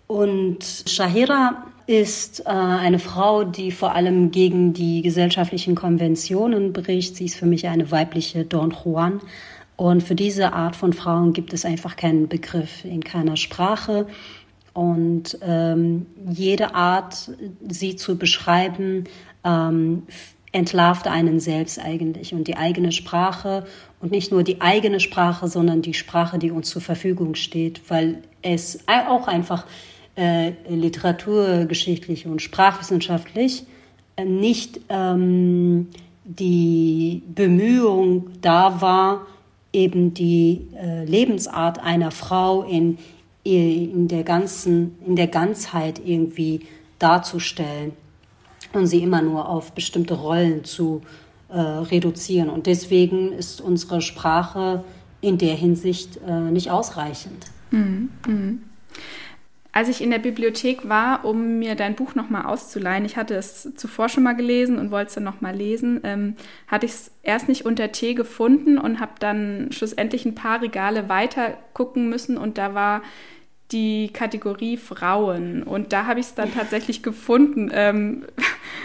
Und 0.07 0.83
Shahira 0.85 1.65
ist 1.87 2.41
äh, 2.41 2.49
eine 2.49 2.99
Frau, 2.99 3.43
die 3.43 3.71
vor 3.71 3.93
allem 3.93 4.31
gegen 4.31 4.73
die 4.73 5.01
gesellschaftlichen 5.01 5.75
Konventionen 5.75 6.73
bricht. 6.73 7.15
Sie 7.15 7.25
ist 7.25 7.35
für 7.35 7.45
mich 7.45 7.67
eine 7.67 7.89
weibliche 7.91 8.45
Don 8.45 8.73
Juan. 8.83 9.21
Und 9.75 10.03
für 10.03 10.15
diese 10.15 10.53
Art 10.53 10.75
von 10.75 10.93
Frauen 10.93 11.33
gibt 11.33 11.53
es 11.53 11.65
einfach 11.65 11.95
keinen 11.95 12.27
Begriff 12.27 12.85
in 12.85 13.03
keiner 13.03 13.37
Sprache. 13.37 14.07
Und 14.73 15.37
ähm, 15.41 16.05
jede 16.29 16.75
Art, 16.75 17.31
sie 17.67 17.95
zu 17.95 18.17
beschreiben, 18.17 19.05
ähm, 19.43 20.03
entlarvt 20.53 21.07
einen 21.07 21.39
selbst 21.41 21.79
eigentlich. 21.79 22.33
Und 22.33 22.47
die 22.47 22.55
eigene 22.55 22.93
Sprache 22.93 23.65
und 23.99 24.11
nicht 24.11 24.31
nur 24.31 24.43
die 24.43 24.61
eigene 24.61 25.01
Sprache, 25.01 25.47
sondern 25.47 25.81
die 25.81 25.95
Sprache, 25.95 26.39
die 26.39 26.51
uns 26.51 26.69
zur 26.69 26.81
Verfügung 26.81 27.35
steht, 27.35 27.81
weil 27.89 28.19
es 28.41 28.79
auch 28.87 29.27
einfach 29.27 29.65
äh, 30.15 30.51
literaturgeschichtlich 30.69 32.27
und 32.27 32.41
sprachwissenschaftlich 32.41 33.65
äh, 34.15 34.25
nicht 34.25 34.79
ähm, 34.89 35.89
die 36.23 37.23
Bemühung 37.33 38.27
da 38.41 38.79
war, 38.79 39.25
eben 39.73 40.13
die 40.13 40.67
äh, 40.79 41.03
Lebensart 41.03 41.79
einer 41.83 42.11
Frau 42.11 42.61
in, 42.61 42.99
in, 43.43 44.07
der 44.07 44.23
ganzen, 44.23 44.95
in 45.05 45.15
der 45.15 45.27
Ganzheit 45.27 45.99
irgendwie 46.05 46.61
darzustellen 46.99 47.93
und 48.73 48.87
sie 48.87 49.01
immer 49.03 49.21
nur 49.21 49.47
auf 49.47 49.71
bestimmte 49.71 50.15
Rollen 50.15 50.63
zu 50.63 51.01
äh, 51.49 51.59
reduzieren. 51.59 52.49
Und 52.49 52.67
deswegen 52.67 53.31
ist 53.31 53.61
unsere 53.61 54.01
Sprache 54.01 54.83
in 55.21 55.37
der 55.37 55.55
Hinsicht 55.55 56.19
äh, 56.27 56.51
nicht 56.51 56.71
ausreichend. 56.71 57.45
Mhm. 57.71 58.09
Mhm. 58.27 58.63
Als 59.75 59.89
ich 59.89 60.01
in 60.01 60.11
der 60.11 60.19
Bibliothek 60.19 60.87
war, 60.87 61.25
um 61.25 61.57
mir 61.57 61.73
dein 61.73 61.95
Buch 61.95 62.13
nochmal 62.13 62.45
auszuleihen, 62.45 63.05
ich 63.05 63.17
hatte 63.17 63.33
es 63.33 63.73
zuvor 63.75 64.07
schon 64.07 64.21
mal 64.21 64.33
gelesen 64.33 64.77
und 64.77 64.91
wollte 64.91 65.07
es 65.07 65.15
dann 65.15 65.23
nochmal 65.23 65.55
lesen, 65.55 66.01
ähm, 66.03 66.35
hatte 66.67 66.85
ich 66.85 66.91
es 66.91 67.11
erst 67.23 67.49
nicht 67.49 67.65
unter 67.65 67.91
T 67.91 68.13
gefunden 68.13 68.77
und 68.77 68.99
habe 68.99 69.13
dann 69.17 69.69
schlussendlich 69.71 70.25
ein 70.25 70.35
paar 70.35 70.61
Regale 70.61 71.09
weiter 71.09 71.57
gucken 71.73 72.07
müssen 72.07 72.37
und 72.37 72.59
da 72.59 72.75
war 72.75 73.01
die 73.73 74.11
Kategorie 74.13 74.77
Frauen 74.77 75.63
und 75.63 75.91
da 75.91 76.05
habe 76.05 76.19
ich 76.19 76.27
es 76.27 76.35
dann 76.35 76.53
tatsächlich 76.55 77.03
gefunden. 77.03 77.71
Ähm, 77.73 78.25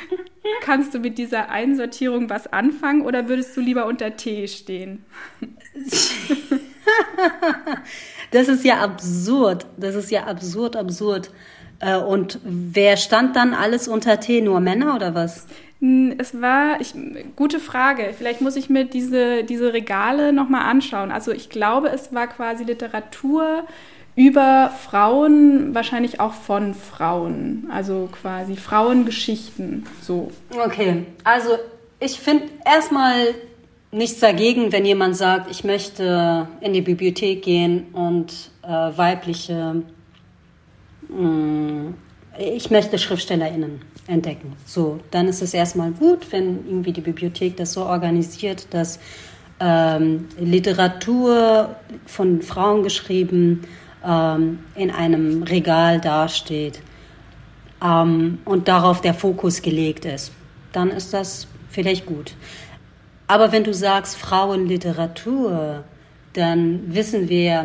kannst 0.63 0.95
du 0.95 0.99
mit 0.99 1.19
dieser 1.19 1.51
Einsortierung 1.51 2.31
was 2.31 2.53
anfangen 2.53 3.03
oder 3.03 3.29
würdest 3.29 3.57
du 3.57 3.61
lieber 3.61 3.87
unter 3.87 4.17
T 4.17 4.49
stehen? 4.49 5.05
Das 8.31 8.49
ist 8.49 8.65
ja 8.65 8.81
absurd. 8.81 9.67
Das 9.77 9.95
ist 9.95 10.11
ja 10.11 10.25
absurd, 10.25 10.77
absurd. 10.77 11.31
Äh, 11.81 11.97
und 11.97 12.41
wer 12.45 12.97
stand 12.97 13.37
dann 13.37 13.55
alles 13.55 13.89
unter 13.89 14.21
T? 14.21 14.41
Nur 14.41 14.61
Männer 14.61 14.95
oder 14.95 15.15
was? 15.15 15.47
Es 16.19 16.41
war, 16.41 16.81
ich, 16.81 16.95
gute 17.37 17.61
Frage. 17.61 18.13
Vielleicht 18.17 18.41
muss 18.41 18.57
ich 18.57 18.69
mir 18.69 18.85
diese, 18.85 19.45
diese 19.45 19.73
Regale 19.73 20.33
nochmal 20.33 20.63
anschauen. 20.69 21.13
Also 21.13 21.31
ich 21.31 21.51
glaube, 21.51 21.91
es 21.91 22.13
war 22.13 22.27
quasi 22.27 22.65
Literatur 22.65 23.65
über 24.19 24.73
Frauen, 24.77 25.77
wahrscheinlich 25.77 26.19
auch 26.19 26.33
von 26.33 26.75
Frauen. 26.75 27.69
Also 27.73 28.09
quasi 28.11 28.57
Frauengeschichten. 28.57 29.87
So. 30.03 30.33
Okay, 30.51 31.05
also 31.23 31.51
ich 32.01 32.19
finde 32.19 32.47
erstmal 32.67 33.37
nichts 33.93 34.19
dagegen, 34.19 34.73
wenn 34.73 34.85
jemand 34.85 35.17
sagt, 35.17 35.49
ich 35.53 35.63
möchte 35.63 36.49
in 36.61 36.73
die 36.73 36.81
Bibliothek 36.81 37.43
gehen 37.43 37.87
und 37.93 38.33
äh, 38.63 38.69
weibliche, 38.69 39.85
mh, 41.09 41.23
mm, 41.23 41.95
ich 42.41 42.71
möchte 42.73 42.99
SchriftstellerInnen 42.99 43.83
entdecken. 44.09 44.55
So, 44.67 44.99
dann 45.13 45.29
ist 45.29 45.43
es 45.43 45.55
erstmal 45.55 45.93
gut, 45.93 46.27
wenn 46.33 46.67
irgendwie 46.67 46.93
die 46.93 47.03
Bibliothek 47.03 47.57
das 47.57 47.73
so 47.73 47.85
organisiert, 47.85 48.67
dass 48.75 48.99
ähm, 49.61 50.27
Literatur 50.41 51.77
von 52.07 52.43
Frauen 52.43 52.83
geschrieben 52.83 53.63
ähm, 54.05 54.61
in 54.75 54.91
einem 54.91 55.43
Regal 55.43 56.01
dasteht 56.01 56.81
ähm, 57.83 58.39
und 58.45 58.69
darauf 58.69 59.01
der 59.01 59.15
Fokus 59.15 59.63
gelegt 59.63 60.05
ist. 60.05 60.33
Dann 60.73 60.91
ist 60.91 61.15
das 61.15 61.47
vielleicht 61.71 62.07
gut. 62.07 62.35
Aber 63.27 63.53
wenn 63.53 63.65
du 63.65 63.75
sagst 63.75 64.17
Frauenliteratur, 64.17 65.85
dann 66.33 66.95
wissen 66.95 67.29
wir 67.29 67.65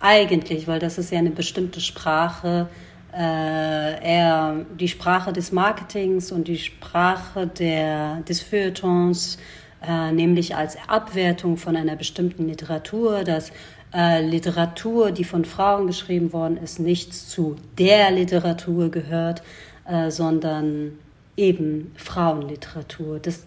eigentlich, 0.00 0.66
weil 0.66 0.78
das 0.78 0.98
ist 0.98 1.12
ja 1.12 1.18
eine 1.18 1.30
bestimmte 1.30 1.80
Sprache, 1.80 2.68
äh, 3.16 4.04
eher 4.04 4.66
die 4.78 4.88
Sprache 4.88 5.32
des 5.32 5.52
Marketings 5.52 6.30
und 6.30 6.48
die 6.48 6.58
Sprache 6.58 7.46
der, 7.46 8.16
des 8.28 8.42
Feuilletons, 8.42 9.38
äh, 9.86 10.12
nämlich 10.12 10.56
als 10.56 10.76
Abwertung 10.88 11.56
von 11.56 11.76
einer 11.76 11.96
bestimmten 11.96 12.48
Literatur, 12.48 13.24
dass 13.24 13.52
äh, 13.94 14.24
Literatur, 14.24 15.10
die 15.12 15.24
von 15.24 15.44
Frauen 15.44 15.86
geschrieben 15.86 16.32
worden 16.32 16.56
ist, 16.56 16.78
nicht 16.78 17.14
zu 17.14 17.56
der 17.78 18.10
Literatur 18.10 18.90
gehört, 18.90 19.42
äh, 19.86 20.10
sondern 20.10 20.98
eben 21.36 21.92
Frauenliteratur. 21.96 23.18
Das, 23.20 23.44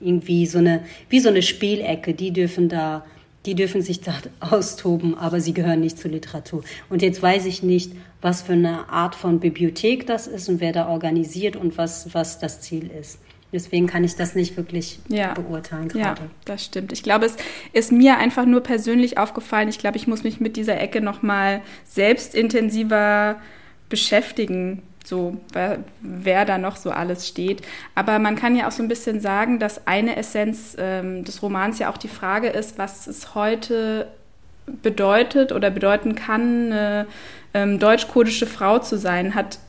irgendwie 0.00 0.46
so 0.46 0.58
eine, 0.58 0.84
wie 1.08 1.20
so 1.20 1.28
eine 1.28 1.42
Spielecke, 1.42 2.14
die 2.14 2.32
dürfen 2.32 2.68
da, 2.68 3.04
die 3.46 3.54
dürfen 3.54 3.82
sich 3.82 4.00
da 4.00 4.14
austoben, 4.40 5.16
aber 5.16 5.40
sie 5.40 5.54
gehören 5.54 5.80
nicht 5.80 5.98
zur 5.98 6.10
Literatur. 6.10 6.62
Und 6.88 7.02
jetzt 7.02 7.22
weiß 7.22 7.46
ich 7.46 7.62
nicht, 7.62 7.92
was 8.20 8.42
für 8.42 8.52
eine 8.52 8.88
Art 8.88 9.14
von 9.14 9.40
Bibliothek 9.40 10.06
das 10.06 10.26
ist 10.26 10.48
und 10.48 10.60
wer 10.60 10.72
da 10.72 10.88
organisiert 10.88 11.56
und 11.56 11.78
was, 11.78 12.14
was 12.14 12.38
das 12.38 12.60
Ziel 12.60 12.90
ist. 12.90 13.18
Deswegen 13.52 13.86
kann 13.86 14.02
ich 14.04 14.16
das 14.16 14.34
nicht 14.34 14.56
wirklich 14.56 14.98
ja. 15.08 15.34
beurteilen 15.34 15.88
gerade. 15.88 16.22
Ja, 16.22 16.28
das 16.44 16.64
stimmt. 16.64 16.92
Ich 16.92 17.02
glaube, 17.02 17.26
es 17.26 17.36
ist 17.72 17.92
mir 17.92 18.18
einfach 18.18 18.44
nur 18.44 18.60
persönlich 18.60 19.18
aufgefallen. 19.18 19.68
Ich 19.68 19.78
glaube, 19.78 19.96
ich 19.96 20.06
muss 20.06 20.24
mich 20.24 20.40
mit 20.40 20.56
dieser 20.56 20.80
Ecke 20.80 21.00
nochmal 21.00 21.62
selbst 21.84 22.34
intensiver 22.34 23.36
beschäftigen, 23.88 24.82
so 25.04 25.36
wer, 25.52 25.78
wer, 26.00 26.44
da 26.44 26.58
noch 26.58 26.76
so 26.76 26.90
alles 26.90 27.28
steht. 27.28 27.62
Aber 27.94 28.18
man 28.18 28.34
kann 28.34 28.56
ja 28.56 28.66
auch 28.66 28.72
so 28.72 28.82
ein 28.82 28.88
bisschen 28.88 29.20
sagen, 29.20 29.60
dass 29.60 29.86
eine 29.86 30.16
Essenz 30.16 30.76
ähm, 30.78 31.24
des 31.24 31.40
Romans 31.42 31.78
ja 31.78 31.90
auch 31.90 31.98
die 31.98 32.08
Frage 32.08 32.48
ist, 32.48 32.78
was 32.78 33.06
es 33.06 33.36
heute 33.36 34.08
bedeutet 34.66 35.52
oder 35.52 35.70
bedeuten 35.70 36.16
kann, 36.16 36.72
eine 36.72 37.06
ähm, 37.54 37.78
deutsch-kurdische 37.78 38.46
Frau 38.46 38.80
zu 38.80 38.98
sein. 38.98 39.36
Hat 39.36 39.60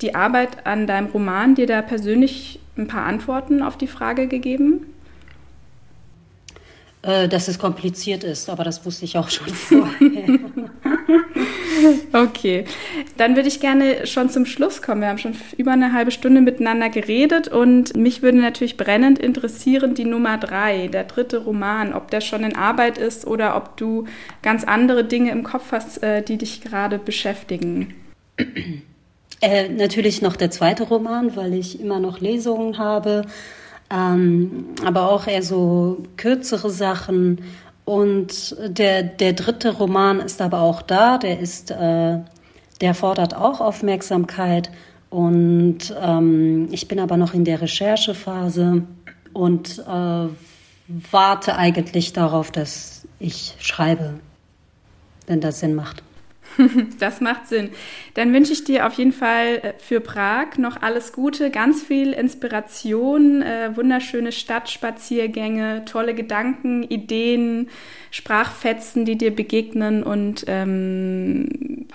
die 0.00 0.16
Arbeit 0.16 0.66
an 0.66 0.88
deinem 0.88 1.06
Roman 1.06 1.54
dir 1.54 1.68
da 1.68 1.80
persönlich 1.80 2.58
ein 2.76 2.88
paar 2.88 3.06
Antworten 3.06 3.62
auf 3.62 3.76
die 3.76 3.86
Frage 3.86 4.28
gegeben? 4.28 4.86
Äh, 7.04 7.28
dass 7.28 7.48
es 7.48 7.58
kompliziert 7.58 8.24
ist, 8.24 8.48
aber 8.48 8.64
das 8.64 8.86
wusste 8.86 9.04
ich 9.04 9.18
auch 9.18 9.28
schon 9.28 9.48
vorher. 9.54 10.38
okay, 12.14 12.64
dann 13.18 13.36
würde 13.36 13.48
ich 13.48 13.60
gerne 13.60 14.06
schon 14.06 14.30
zum 14.30 14.46
Schluss 14.46 14.80
kommen. 14.80 15.02
Wir 15.02 15.08
haben 15.08 15.18
schon 15.18 15.36
über 15.58 15.72
eine 15.72 15.92
halbe 15.92 16.12
Stunde 16.12 16.40
miteinander 16.40 16.88
geredet 16.88 17.48
und 17.48 17.94
mich 17.94 18.22
würde 18.22 18.38
natürlich 18.38 18.78
brennend 18.78 19.18
interessieren 19.18 19.94
die 19.94 20.06
Nummer 20.06 20.38
drei, 20.38 20.88
der 20.88 21.04
dritte 21.04 21.44
Roman, 21.44 21.92
ob 21.92 22.10
der 22.10 22.22
schon 22.22 22.42
in 22.42 22.56
Arbeit 22.56 22.96
ist 22.96 23.26
oder 23.26 23.54
ob 23.56 23.76
du 23.76 24.06
ganz 24.40 24.64
andere 24.64 25.04
Dinge 25.04 25.30
im 25.30 25.42
Kopf 25.42 25.72
hast, 25.72 26.02
äh, 26.02 26.22
die 26.22 26.38
dich 26.38 26.62
gerade 26.62 26.96
beschäftigen. 26.96 27.92
Äh, 29.44 29.68
natürlich 29.68 30.22
noch 30.22 30.36
der 30.36 30.50
zweite 30.50 30.84
Roman, 30.84 31.36
weil 31.36 31.54
ich 31.54 31.80
immer 31.80 32.00
noch 32.00 32.20
Lesungen 32.20 32.78
habe 32.78 33.26
ähm, 33.90 34.66
aber 34.84 35.10
auch 35.10 35.26
eher 35.26 35.42
so 35.42 36.02
kürzere 36.16 36.70
Sachen. 36.70 37.42
Und 37.84 38.56
der, 38.66 39.02
der 39.02 39.34
dritte 39.34 39.70
Roman 39.76 40.20
ist 40.20 40.40
aber 40.40 40.60
auch 40.60 40.82
da, 40.82 41.18
der 41.18 41.38
ist, 41.40 41.70
äh, 41.70 42.18
der 42.80 42.94
fordert 42.94 43.36
auch 43.36 43.60
Aufmerksamkeit. 43.60 44.70
Und 45.10 45.94
ähm, 46.00 46.68
ich 46.72 46.88
bin 46.88 46.98
aber 46.98 47.16
noch 47.16 47.34
in 47.34 47.44
der 47.44 47.60
Recherchephase 47.60 48.82
und 49.32 49.78
äh, 49.78 50.28
warte 51.10 51.56
eigentlich 51.56 52.12
darauf, 52.12 52.50
dass 52.50 53.06
ich 53.20 53.54
schreibe, 53.60 54.14
wenn 55.26 55.40
das 55.40 55.60
Sinn 55.60 55.74
macht. 55.74 56.02
Das 56.98 57.20
macht 57.20 57.48
Sinn. 57.48 57.70
Dann 58.14 58.32
wünsche 58.32 58.52
ich 58.52 58.64
dir 58.64 58.86
auf 58.86 58.94
jeden 58.94 59.12
Fall 59.12 59.56
äh, 59.62 59.72
für 59.78 60.00
Prag 60.00 60.58
noch 60.58 60.80
alles 60.82 61.12
Gute, 61.12 61.50
ganz 61.50 61.82
viel 61.82 62.12
Inspiration, 62.12 63.42
äh, 63.42 63.76
wunderschöne 63.76 64.32
Stadtspaziergänge, 64.32 65.84
tolle 65.84 66.14
Gedanken, 66.14 66.82
Ideen, 66.82 67.68
Sprachfetzen, 68.10 69.04
die 69.04 69.18
dir 69.18 69.34
begegnen 69.34 70.02
und 70.02 70.44
ähm, 70.46 71.48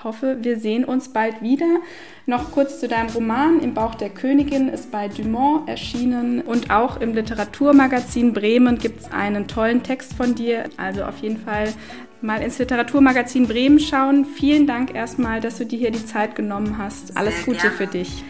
hoffe, 0.04 0.38
wir 0.42 0.60
sehen 0.60 0.86
uns 0.86 1.10
bald 1.10 1.42
wieder. 1.42 1.80
Noch 2.26 2.52
kurz 2.52 2.80
zu 2.80 2.88
deinem 2.88 3.10
Roman 3.10 3.60
Im 3.60 3.74
Bauch 3.74 3.96
der 3.96 4.10
Königin 4.10 4.70
ist 4.70 4.92
bei 4.92 5.08
Dumont 5.08 5.68
erschienen 5.68 6.42
und 6.42 6.70
auch 6.70 7.02
im 7.02 7.14
Literaturmagazin 7.14 8.34
Bremen 8.34 8.78
gibt 8.78 9.02
es 9.02 9.12
einen 9.12 9.48
tollen 9.48 9.82
Text 9.82 10.14
von 10.14 10.36
dir. 10.36 10.66
Also 10.78 11.04
auf 11.04 11.18
jeden 11.20 11.38
Fall 11.38 11.74
mal 12.22 12.42
ins 12.42 12.60
Literaturmagazin 12.60 13.48
Bremen 13.48 13.80
schauen. 13.80 14.26
Vielen 14.26 14.68
Dank 14.68 14.94
erstmal, 14.94 15.42
dass 15.42 15.58
du 15.58 15.66
dir 15.66 15.80
hier 15.80 15.92
die 15.92 16.06
Zeit 16.06 16.36
genommen 16.36 16.78
hast. 16.78 17.16
Alles 17.18 17.36
Sehr 17.38 17.46
Gute 17.46 17.60
gerne. 17.62 17.76
für 17.76 17.88
dich. 17.88 18.24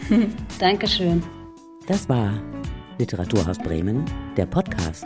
Dankeschön. 0.59 1.23
Das 1.87 2.07
war 2.07 2.33
Literaturhaus 2.97 3.57
Bremen, 3.57 4.05
der 4.37 4.45
Podcast. 4.45 5.05